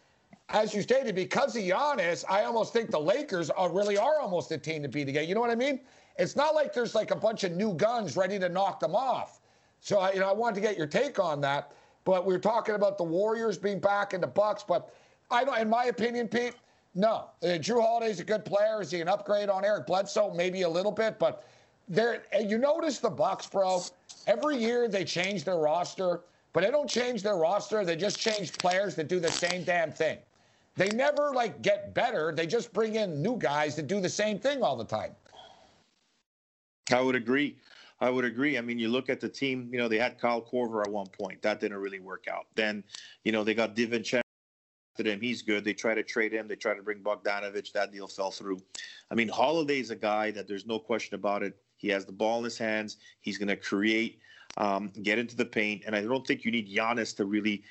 [0.49, 4.51] as you stated, because of Giannis, I almost think the Lakers are really are almost
[4.51, 5.27] a team to beat again.
[5.27, 5.81] You know what I mean?
[6.17, 9.39] It's not like there's like a bunch of new guns ready to knock them off.
[9.81, 11.71] So I, you know, I wanted to get your take on that.
[12.03, 14.63] But we are talking about the Warriors being back in the Bucks.
[14.63, 14.93] But
[15.29, 16.55] I don't, in my opinion, Pete,
[16.95, 17.29] no.
[17.43, 18.81] Uh, Jrue Holiday's a good player.
[18.81, 20.33] Is he an upgrade on Eric Bledsoe?
[20.33, 21.45] Maybe a little bit, but
[21.87, 22.23] there.
[22.39, 23.81] You notice the Bucks, bro.
[24.25, 26.21] Every year they change their roster.
[26.53, 27.85] But they don't change their roster.
[27.85, 30.17] They just change players that do the same damn thing.
[30.75, 32.33] They never like get better.
[32.35, 35.11] They just bring in new guys that do the same thing all the time.
[36.91, 37.57] I would agree.
[37.99, 38.57] I would agree.
[38.57, 41.07] I mean, you look at the team, you know, they had Kyle Korver at one
[41.07, 41.41] point.
[41.41, 42.45] That didn't really work out.
[42.55, 42.83] Then,
[43.23, 44.21] you know, they got DiVincenzo
[44.97, 45.21] to him.
[45.21, 45.63] He's good.
[45.63, 46.47] They try to trade him.
[46.47, 47.71] They try to bring Bogdanovich.
[47.71, 48.61] That deal fell through.
[49.09, 51.57] I mean, Holiday's a guy that there's no question about it.
[51.77, 52.97] He has the ball in his hands.
[53.21, 54.19] He's going to create
[54.57, 55.83] um, get into the paint.
[55.85, 57.63] And I don't think you need Giannis to really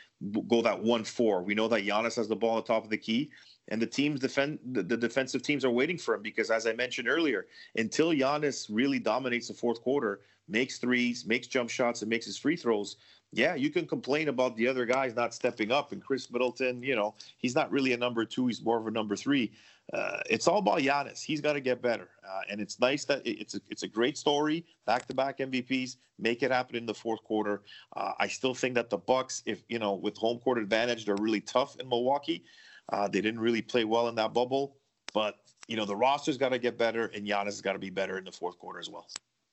[0.48, 1.42] go that one four.
[1.42, 3.30] We know that Giannis has the ball on top of the key,
[3.68, 6.72] and the teams defend the, the defensive teams are waiting for him because, as I
[6.72, 12.10] mentioned earlier, until Giannis really dominates the fourth quarter, makes threes, makes jump shots, and
[12.10, 12.96] makes his free throws.
[13.32, 16.82] Yeah, you can complain about the other guys not stepping up, and Khris Middleton.
[16.82, 19.52] You know, he's not really a number two; he's more of a number three
[19.92, 21.22] uh, it's all about Giannis.
[21.22, 24.18] He's got to get better, uh, and it's nice that it's a, it's a great
[24.18, 24.64] story.
[24.84, 27.62] Back-to-back MVPs make it happen in the fourth quarter.
[27.94, 31.16] Uh, I still think that the Bucks, if you know, with home court advantage, they're
[31.16, 32.44] really tough in Milwaukee.
[32.92, 34.76] Uh, they didn't really play well in that bubble,
[35.12, 37.90] but you know the roster's got to get better, and Giannis has got to be
[37.90, 39.06] better in the fourth quarter as well.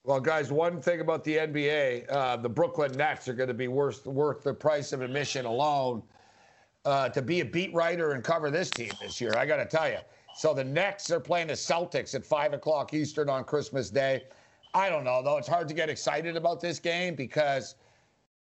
[0.06, 3.70] Well, guys, one thing about the NBA, uh, the Brooklyn Nets are going to be
[3.70, 6.04] worth worth the price of admission alone.
[6.86, 9.66] Uh, to be a beat writer and cover this team this year, I got to
[9.66, 10.00] tell you.
[10.36, 14.24] So the Nets are playing the Celtics at five o'clock Eastern on Christmas Day.
[14.74, 15.38] I don't know though.
[15.38, 17.76] It's hard to get excited about this game because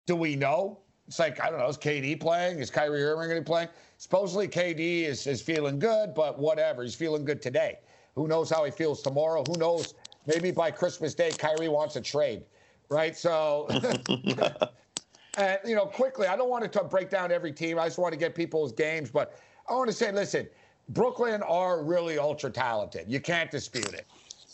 [0.05, 0.79] do we know?
[1.11, 1.67] It's like I don't know.
[1.67, 2.59] Is KD playing?
[2.59, 3.67] Is Kyrie Irving going to be playing?
[3.97, 6.83] Supposedly KD is is feeling good, but whatever.
[6.83, 7.79] He's feeling good today.
[8.15, 9.43] Who knows how he feels tomorrow?
[9.45, 9.93] Who knows?
[10.25, 12.43] Maybe by Christmas Day, Kyrie wants a trade,
[12.87, 13.17] right?
[13.17, 13.67] So.
[15.37, 17.77] and you know, quickly, I don't want to break down every team.
[17.77, 20.47] I just want to get people's games, but I want to say, listen,
[20.87, 23.11] Brooklyn are really ultra talented.
[23.11, 24.05] You can't dispute it.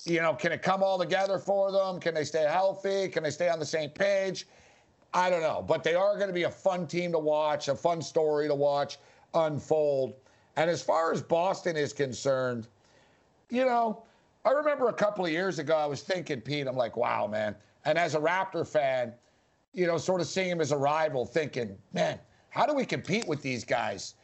[0.05, 1.99] You know, can it come all together for them?
[1.99, 3.09] Can they stay healthy?
[3.09, 4.47] Can they stay on the same page?
[5.13, 7.75] I don't know, but they are going to be a fun team to watch, a
[7.75, 8.97] fun story to watch
[9.33, 10.13] unfold.
[10.55, 12.67] And as far as Boston is concerned,
[13.49, 14.03] you know,
[14.45, 17.55] I remember a couple of years ago, I was thinking, Pete, I'm like, wow, man.
[17.85, 19.13] And as a Raptor fan,
[19.73, 23.27] you know, sort of seeing him as a rival, thinking, man, how do we compete
[23.27, 24.15] with these guys?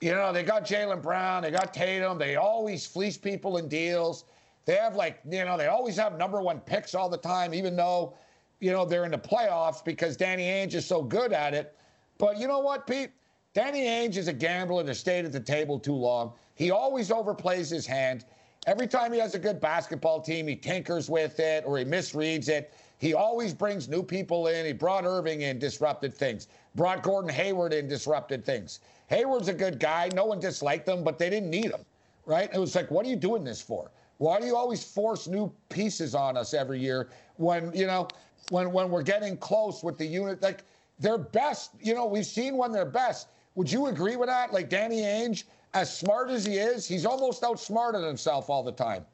[0.00, 4.24] You know, they got Jaylen Brown, they got Tatum, they always fleece people in deals.
[4.64, 7.76] They have like, you know, they always have number one picks all the time, even
[7.76, 8.14] though,
[8.60, 11.76] you know, they're in the playoffs because Danny Ainge is so good at it.
[12.18, 13.10] But you know what, Pete?
[13.54, 16.32] Danny Ainge is a gambler that stayed at the table too long.
[16.54, 18.24] He always overplays his hand.
[18.66, 22.48] Every time he has a good basketball team, he tinkers with it or he misreads
[22.48, 22.74] it.
[22.98, 24.66] He always brings new people in.
[24.66, 26.48] He brought Irving in, disrupted things.
[26.74, 28.80] Brought Gordon Hayward in, disrupted things.
[29.08, 30.10] Hayward's a good guy.
[30.14, 31.84] No one disliked him, but they didn't need him,
[32.24, 32.50] right?
[32.52, 33.90] It was like, what are you doing this for?
[34.18, 38.08] Why do you always force new pieces on us every year when, you know,
[38.50, 40.42] when when we're getting close with the unit?
[40.42, 40.64] Like
[40.98, 43.28] their best, you know, we've seen when they're best.
[43.54, 44.52] Would you agree with that?
[44.52, 49.04] Like Danny Ainge, as smart as he is, he's almost outsmarted himself all the time.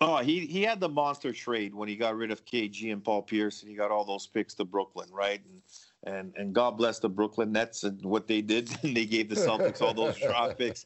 [0.00, 3.22] Oh, he he had the monster trade when he got rid of KG and Paul
[3.22, 5.40] Pierce, and he got all those picks to Brooklyn, right?
[5.44, 5.62] And
[6.14, 8.76] and and God bless the Brooklyn Nets and what they did.
[8.82, 10.84] And they gave the Celtics all those draft picks.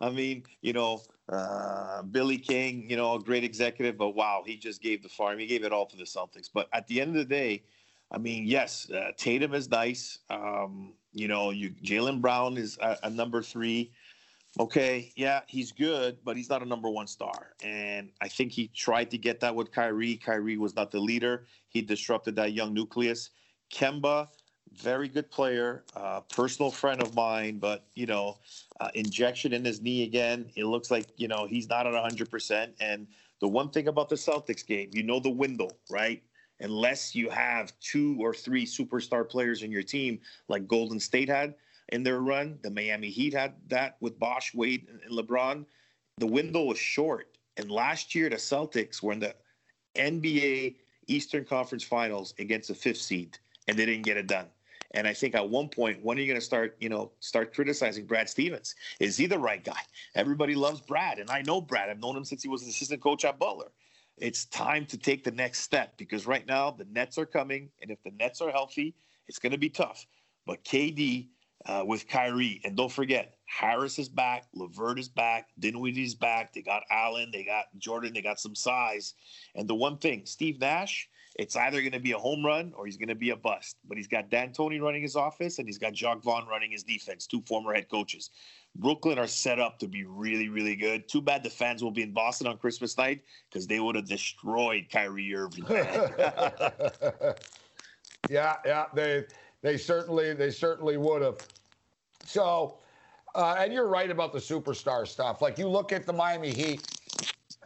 [0.00, 4.56] I mean, you know, uh, Billy King, you know, a great executive, but wow, he
[4.56, 5.38] just gave the farm.
[5.38, 6.48] He gave it all to the Celtics.
[6.52, 7.64] But at the end of the day,
[8.10, 10.20] I mean, yes, uh, Tatum is nice.
[10.30, 13.92] Um, you know, you Jaylen Brown is a, a, number three.
[14.58, 17.54] Okay, yeah, he's good, but he's not a number one star.
[17.62, 20.16] And I think he tried to get that with Kyrie.
[20.16, 21.46] Kyrie was not the leader.
[21.68, 23.30] He disrupted that young nucleus.
[23.70, 24.28] Kemba,
[24.72, 28.38] very good player, uh, personal friend of mine, but you know,
[28.80, 30.50] uh, injection in his knee again.
[30.56, 32.74] It looks like you know he's not at hundred percent.
[32.80, 33.06] And
[33.40, 36.22] the one thing about the Celtics game, you know the window, right?
[36.60, 41.54] Unless you have two or three superstar players in your team, like Golden State had
[41.90, 45.64] in their run, the Miami Heat had that with Bosh, Wade, and LeBron.
[46.18, 47.38] The window was short.
[47.56, 49.34] And last year, the Celtics were in the
[49.96, 54.46] NBA Eastern Conference Finals against the fifth seed, and they didn't get it done.
[54.92, 57.54] And I think at one point, when are you going to start, you know, start
[57.54, 58.74] criticizing Brad Stevens?
[59.00, 59.80] Is he the right guy?
[60.14, 61.90] Everybody loves Brad, and I know Brad.
[61.90, 63.70] I've known him since he was an assistant coach at Butler.
[64.16, 67.90] It's time to take the next step because right now the Nets are coming, and
[67.90, 68.94] if the Nets are healthy,
[69.28, 70.06] it's going to be tough.
[70.46, 71.28] But KD
[71.66, 76.52] uh, with Kyrie, and don't forget, Harris is back, LeVert is back, Dinwiddie's back.
[76.52, 79.14] They got Allen, they got Jordan, they got some size.
[79.54, 82.84] And the one thing, Steve Nash it's either going to be a home run or
[82.84, 83.76] he's going to be a bust.
[83.86, 87.28] But he's got D'Antoni running his office and he's got Jacque Vaughn running his defense,
[87.28, 88.30] two former head coaches.
[88.74, 91.08] Brooklyn are set up to be really, really good.
[91.08, 94.08] Too bad the fans will be in Boston on Christmas night because they would have
[94.08, 95.64] destroyed Kyrie Irving.
[98.28, 99.24] yeah, yeah, they
[99.62, 101.38] they certainly they certainly would have.
[102.24, 102.78] So,
[103.34, 105.40] uh, and you're right about the superstar stuff.
[105.40, 106.86] Like you look at the Miami Heat,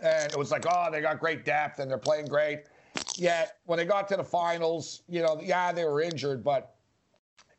[0.03, 2.65] and it was like, oh, they got great depth and they're playing great.
[3.17, 6.77] Yet when they got to the finals, you know, yeah, they were injured, but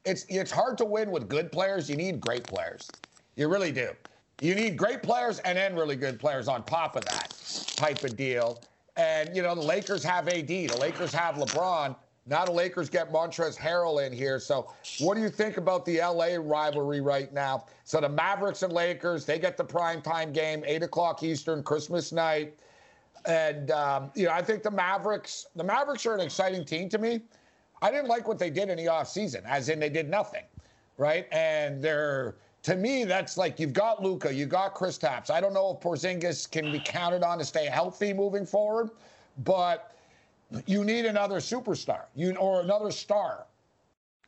[0.05, 1.89] it's it's hard to win with good players.
[1.89, 2.89] You need great players.
[3.35, 3.91] You really do.
[4.39, 7.31] You need great players and then really good players on top of that
[7.77, 8.61] type of deal.
[8.97, 11.95] And you know, the Lakers have AD, the Lakers have LeBron.
[12.25, 14.39] Now the Lakers get Montrezl Harrell in here.
[14.39, 17.65] So, what do you think about the LA rivalry right now?
[17.83, 22.11] So the Mavericks and Lakers, they get the prime time game, eight o'clock Eastern, Christmas
[22.11, 22.57] night.
[23.25, 26.97] And um, you know, I think the Mavericks, the Mavericks are an exciting team to
[26.97, 27.21] me.
[27.81, 30.43] I didn't like what they did in the offseason, as in they did nothing,
[30.97, 31.27] right?
[31.31, 35.29] And they're to me, that's like you've got Luka, you got Chris Kristaps.
[35.29, 38.89] I don't know if Porzingis can be counted on to stay healthy moving forward,
[39.43, 39.93] but
[40.65, 43.45] you need another superstar, you or another star,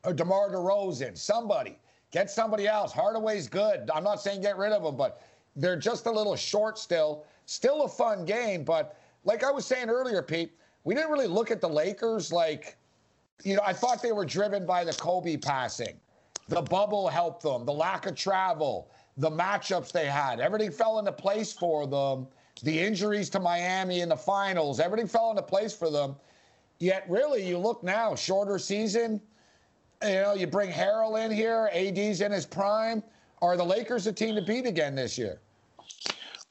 [0.03, 1.77] or DeMar DeRozan, somebody.
[2.11, 2.91] Get somebody else.
[2.91, 3.89] Hardaway's good.
[3.93, 5.21] I'm not saying get rid of him, but
[5.55, 7.25] they're just a little short still.
[7.45, 10.51] Still a fun game, but like I was saying earlier, Pete,
[10.83, 12.77] we didn't really look at the Lakers like,
[13.43, 15.99] you know, I thought they were driven by the Kobe passing.
[16.47, 20.39] The bubble helped them, the lack of travel, the matchups they had.
[20.39, 22.27] Everything fell into place for them.
[22.63, 26.15] The injuries to Miami in the finals, everything fell into place for them.
[26.79, 29.21] Yet, really, you look now, shorter season.
[30.03, 33.01] You know, you bring Harrell in here, AD's in his prime.
[33.41, 35.39] Are the Lakers a team to beat again this year?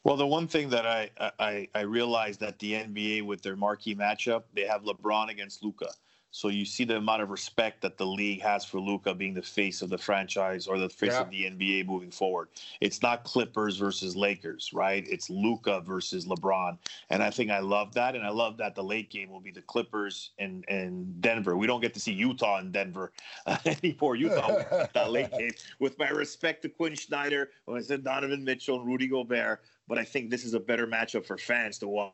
[0.05, 3.95] Well, the one thing that I, I I realized that the NBA with their marquee
[3.95, 5.89] matchup, they have LeBron against Luka.
[6.35, 9.41] So you see the amount of respect that the league has for Luka being the
[9.41, 11.21] face of the franchise or the face yeah.
[11.21, 12.49] of the NBA moving forward.
[12.81, 15.07] It's not Clippers versus Lakers, right?
[15.09, 16.77] It's Luka versus LeBron.
[17.11, 18.17] And I think I love that.
[18.17, 21.57] And I love that the late game will be the Clippers and, and Denver.
[21.57, 23.13] We don't get to see Utah and Denver
[23.47, 24.17] uh, anymore.
[24.17, 25.53] Utah that late game.
[25.79, 29.99] With my respect to Quin Snyder, when I said Donovan Mitchell and Rudy Gobert, but
[29.99, 32.13] I think this is a better matchup for fans to watch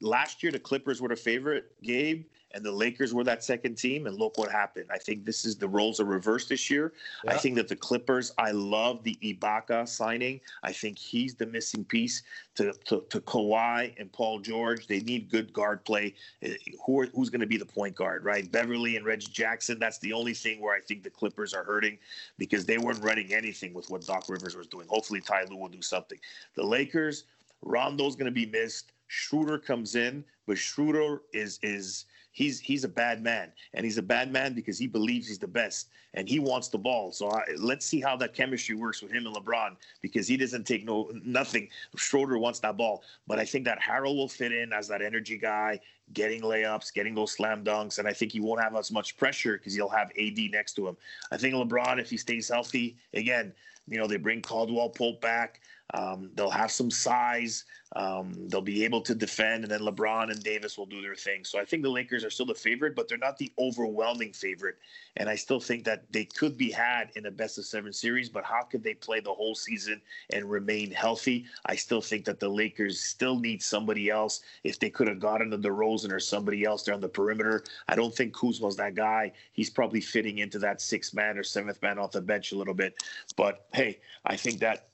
[0.00, 4.06] last year the Clippers were the favorite, Gabe, and the Lakers were that second team.
[4.06, 4.86] And look what happened.
[4.90, 6.92] I think this is the roles are reversed this year.
[7.24, 7.34] Yeah.
[7.34, 10.40] I think that the Clippers, I love the Ibaka signing.
[10.62, 12.22] I think he's the missing piece
[12.56, 14.86] to, to, to Kawhi and Paul George.
[14.88, 16.14] They need good guard play.
[16.44, 16.48] Uh,
[16.84, 18.50] who are, who's going to be the point guard, right?
[18.50, 19.78] Beverley and Reggie Jackson.
[19.78, 21.98] That's the only thing where I think the Clippers are hurting
[22.36, 24.88] because they weren't running anything with what Doc Rivers was doing.
[24.88, 26.18] Hopefully, Ty Lue will do something.
[26.56, 27.24] The Lakers,
[27.62, 28.92] Rondo's going to be missed.
[29.12, 34.02] Schroeder comes in, but Schroeder is is he's he's a bad man, and he's a
[34.02, 37.10] bad man because he believes he's the best and he wants the ball.
[37.10, 40.64] So I, let's see how that chemistry works with him and LeBron because he doesn't
[40.64, 41.68] take no nothing.
[41.96, 45.38] Schroeder wants that ball, but I think that Harrell will fit in as that energy
[45.38, 45.80] guy,
[46.12, 49.58] getting layups, getting those slam dunks, and I think he won't have as much pressure
[49.58, 50.96] because he'll have AD next to him.
[51.32, 53.52] I think LeBron, if he stays healthy, again,
[53.90, 55.60] you know they bring Caldwell Pope back.
[55.92, 57.64] Um, they'll have some size.
[57.96, 61.44] Um, they'll be able to defend, and then LeBron and Davis will do their thing.
[61.44, 64.76] So I think the Lakers are still the favorite, but they're not the overwhelming favorite.
[65.16, 68.28] And I still think that they could be had in a best of seven series,
[68.28, 70.00] but how could they play the whole season
[70.32, 71.46] and remain healthy?
[71.66, 74.42] I still think that the Lakers still need somebody else.
[74.62, 77.96] If they could have gotten the DeRozan or somebody else there on the perimeter, I
[77.96, 79.32] don't think Kuzma's that guy.
[79.52, 82.74] He's probably fitting into that sixth man or seventh man off the bench a little
[82.74, 82.94] bit.
[83.36, 84.88] But hey, I think that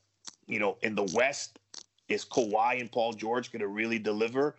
[0.47, 1.59] you know, in the West,
[2.09, 4.57] is Kawhi and Paul George going to really deliver?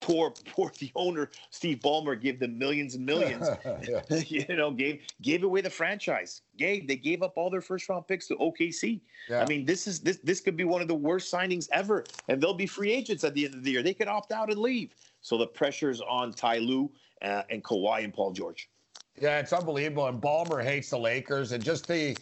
[0.00, 3.48] Poor, poor the owner, Steve Ballmer, gave them millions and millions.
[4.30, 6.42] you know, gave gave away the franchise.
[6.56, 9.00] Gave they gave up all their first round picks to OKC.
[9.28, 9.42] Yeah.
[9.42, 12.40] I mean, this is this this could be one of the worst signings ever, and
[12.40, 13.82] they'll be free agents at the end of the year.
[13.82, 14.94] They could opt out and leave.
[15.20, 16.90] So the pressure's on Ty Lue
[17.22, 18.70] uh, and Kawhi and Paul George.
[19.20, 20.06] Yeah, it's unbelievable.
[20.06, 22.16] And Ballmer hates the Lakers, and just the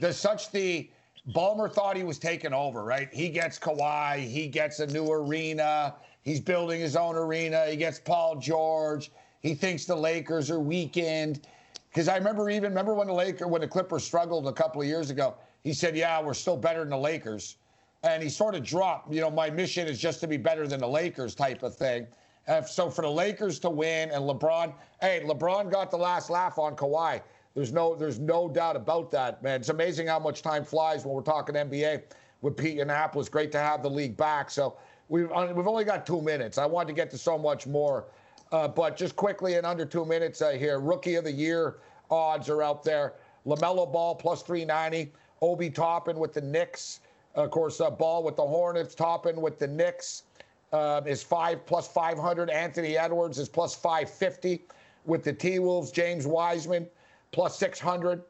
[0.00, 0.90] there's such the
[1.30, 3.08] Ballmer thought he was taking over, right?
[3.12, 7.98] He gets Kawhi, he gets a new arena, he's building his own arena, he gets
[7.98, 11.46] Paul George, he thinks the Lakers are weakened.
[11.90, 14.86] Because I remember even remember when the Lakers when the Clippers struggled a couple of
[14.86, 15.34] years ago,
[15.64, 17.56] he said, "Yeah, we're still better than the Lakers,"
[18.02, 19.12] and he sort of dropped.
[19.12, 22.06] You know, my mission is just to be better than the Lakers, type of thing.
[22.46, 24.72] And so for the Lakers to win and LeBron,
[25.02, 27.20] hey, LeBron got the last laugh on Kawhi.
[27.54, 29.60] There's no there's no doubt about that, man.
[29.60, 32.02] It's amazing how much time flies when we're talking NBA
[32.40, 33.30] with Pete Yannopolous.
[33.30, 34.50] Great to have the league back.
[34.50, 34.76] So
[35.08, 36.58] we've we've only got two minutes.
[36.58, 38.06] I wanted to get to so much more,
[38.52, 41.78] uh, but just quickly in under two minutes uh, here, rookie of the year
[42.10, 43.14] odds are out there.
[43.46, 45.12] LaMelo Ball plus 390.
[45.40, 47.00] Obi Toppin with the Knicks.
[47.34, 48.94] Of course, uh, Ball with the Hornets.
[48.94, 50.24] Toppin with the Knicks
[50.72, 52.50] uh, is five plus 500.
[52.50, 54.64] Anthony Edwards is plus 550
[55.06, 55.90] with the T Wolves.
[55.90, 56.86] James Wiseman
[57.32, 58.22] plus 600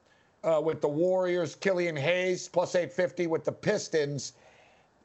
[0.44, 1.55] uh, with the Warriors.
[1.55, 4.34] Killian Hayes plus 850 with the Pistons.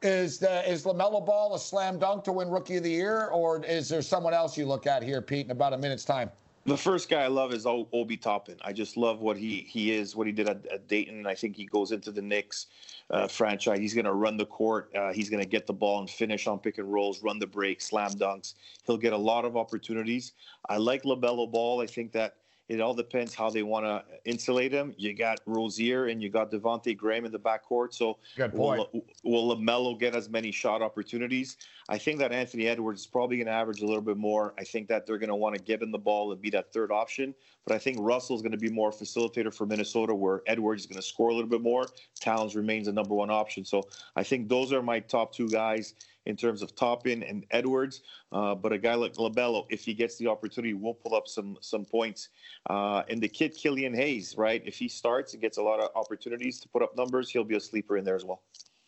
[0.02, 3.64] Is the, is Lamelo Ball a slam dunk to win Rookie of the Year, or
[3.64, 6.30] is there someone else you look at here, Pete, in about a minute's time?
[6.66, 8.56] The first guy I love is Obi Toppin.
[8.62, 11.26] I just love what he he is, what he did at, at Dayton.
[11.26, 12.68] I think he goes into the Knicks
[13.10, 13.78] uh, franchise.
[13.78, 14.90] He's going to run the court.
[14.96, 17.46] Uh, he's going to get the ball and finish on pick and rolls, run the
[17.46, 18.54] break, slam dunks.
[18.86, 20.32] He'll get a lot of opportunities.
[20.66, 21.82] I like LaMelo Ball.
[21.82, 22.36] I think that
[22.68, 24.94] it all depends how they want to insulate him.
[24.96, 27.92] You got Rozier and you got Devonte Graham in the backcourt.
[27.92, 28.18] So
[28.54, 31.58] will, will LaMelo get as many shot opportunities?
[31.90, 34.54] I think that Anthony Edwards is probably going to average a little bit more.
[34.58, 36.72] I think that they're going to want to give him the ball and be that
[36.72, 37.34] third option.
[37.66, 41.00] But I think Russell's going to be more facilitator for Minnesota, where Edwards is going
[41.00, 41.86] to score a little bit more.
[42.20, 43.64] Towns remains the number one option.
[43.64, 43.82] So
[44.16, 45.94] I think those are my top two guys
[46.26, 48.02] in terms of Toppin and Edwards.
[48.32, 51.56] Uh, but a guy like LaMelo, if he gets the opportunity, will pull up some
[51.60, 52.30] some points.
[52.68, 54.62] Uh, and the kid Killian Hayes, right?
[54.64, 57.56] If he starts and gets a lot of opportunities to put up numbers, he'll be
[57.56, 58.42] a sleeper in there as well.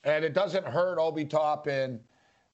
[0.05, 2.01] And it doesn't hurt Obi Toppin.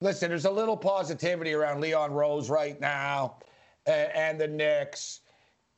[0.01, 3.37] Listen, there's a little positivity around Leon Rose right now,
[3.87, 5.21] and, and the Knicks.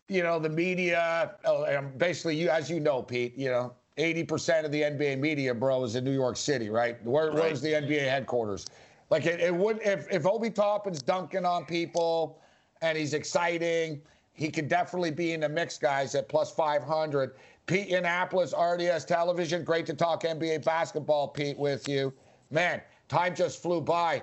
[0.09, 3.37] You know, the media, uh, basically, you as you know, Pete.
[3.37, 7.03] You know, 80% of the NBA media, bro, is in New York City, right?
[7.05, 7.35] Where, right.
[7.35, 8.67] Where's the NBA headquarters?
[9.11, 12.39] Like it, it would if if Obi Toppin's dunking on people
[12.83, 14.01] and he's exciting,
[14.33, 17.35] he could definitely be in the mix, guys, at plus 500.
[17.67, 19.65] Pete Yannopolous, RDS Television.
[19.65, 22.13] Great to talk NBA basketball, Pete, with you.
[22.51, 24.23] Man, Time just flew by.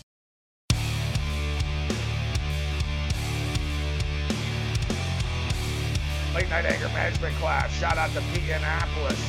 [6.33, 7.73] Late Night Anger Management class.
[7.77, 9.19] Shout out to Pete Yannopolous.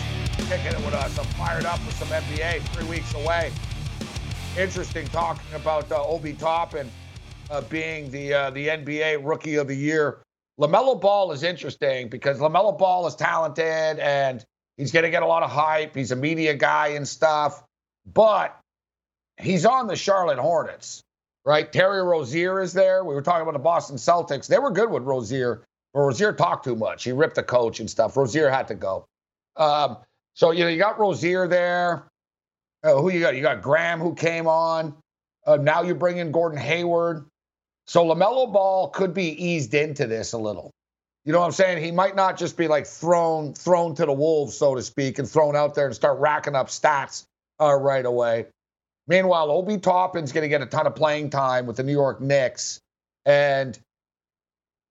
[0.49, 1.19] kicking it with us.
[1.19, 3.51] I'm fired up with some NBA three weeks away.
[4.57, 6.89] Interesting talking about uh, Obi Toppin
[7.51, 10.19] uh, being the uh, the NBA Rookie of the Year.
[10.61, 14.45] LaMelo Ball is interesting because LaMelo Ball is talented and
[14.77, 15.97] he's going to get a lot of hype.
[15.97, 17.65] He's a media guy and stuff,
[18.13, 18.57] but
[19.39, 21.03] he's on the Charlotte Hornets,
[21.45, 21.71] right?
[21.73, 23.03] Terry Rozier is there.
[23.05, 24.47] We were talking about the Boston Celtics.
[24.47, 25.65] They were good with Rozier,
[25.95, 27.05] Rozier talked too much.
[27.05, 28.17] He ripped the coach and stuff.
[28.17, 29.05] Rozier had to go.
[29.57, 29.99] Um,
[30.35, 32.09] so, you know, you got Rozier there.
[32.83, 33.37] Uh, who you got?
[33.37, 34.95] You got Graham who came on.
[35.47, 37.27] Uh, now you bring in Gordon Hayward.
[37.87, 40.71] So LaMelo Ball could be eased into this a little.
[41.25, 41.85] You know what I'm saying?
[41.85, 45.29] He might not just be like thrown thrown to the wolves, so to speak, and
[45.29, 47.25] thrown out there and start racking up stats
[47.61, 48.47] uh, right away.
[49.07, 52.21] Meanwhile, Obi Toppin's going to get a ton of playing time with the New York
[52.21, 52.81] Knicks,
[53.25, 53.79] and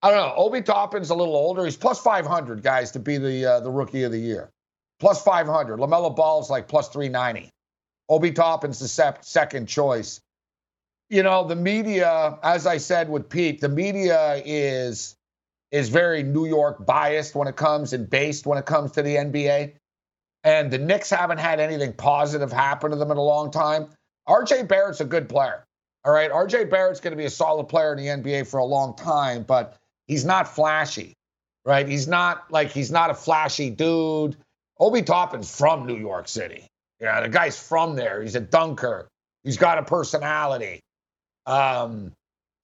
[0.04, 0.34] I don't know.
[0.36, 1.64] Obi Toppin's a little older.
[1.64, 4.49] He's plus 500 guys to be the uh, the rookie of the year.
[4.99, 5.80] Plus 500.
[5.80, 7.49] LaMelo Ball's like plus 390.
[8.10, 10.20] Obi Toppin's the sep- second choice.
[11.10, 15.16] You know, the media, as I said with Pete, the media is
[15.72, 19.16] is very New York biased when it comes and based when it comes to the
[19.16, 19.74] NBA.
[20.43, 23.88] And the Knicks haven't had anything positive happen to them in a long time.
[24.28, 25.64] RJ Barrett's a good player.
[26.04, 26.32] All right.
[26.32, 29.43] RJ Barrett's going to be a solid player in the NBA for a long time,
[29.43, 29.78] but
[30.12, 31.14] he's not flashy,
[31.64, 31.88] right?
[31.88, 34.36] He's not like he's not a flashy dude.
[34.78, 36.68] Obi Toppin's from New York City.
[36.99, 38.22] Yeah, the guy's from there.
[38.22, 39.07] He's a dunker.
[39.45, 40.82] He's got a personality.
[41.45, 42.12] Um,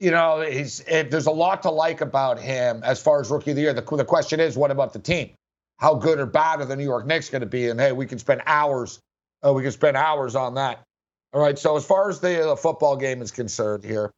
[0.01, 3.51] you know, he's it, there's a lot to like about him as far as rookie
[3.51, 3.73] of the year.
[3.73, 5.29] The, the question is, what about the team?
[5.77, 7.69] How good or bad are the New York Knicks going to be?
[7.69, 8.99] And hey, we can spend hours.
[9.45, 10.83] Uh, we can spend hours on that.
[11.31, 11.57] All right.
[11.57, 14.11] So as far as the, the football game is concerned here,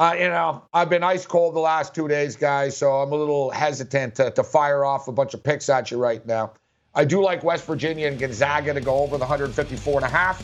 [0.00, 2.74] uh, you know, I've been ice cold the last two days, guys.
[2.74, 5.98] So I'm a little hesitant to, to fire off a bunch of picks at you
[5.98, 6.54] right now.
[6.94, 10.42] I do like West Virginia and Gonzaga to go over the 154 and a half.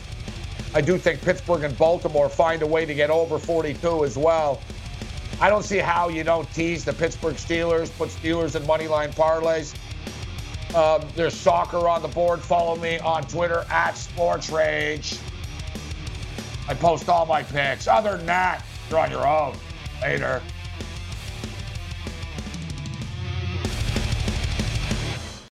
[0.75, 4.61] I do think Pittsburgh and Baltimore find a way to get over 42 as well.
[5.41, 9.11] I don't see how you don't tease the Pittsburgh Steelers, put Steelers in money line
[9.11, 9.75] parlays.
[10.75, 12.41] Um, there's soccer on the board.
[12.41, 15.19] Follow me on Twitter at Sports Rage.
[16.69, 17.89] I post all my picks.
[17.89, 19.57] Other than that, you're on your own.
[20.03, 20.43] Later.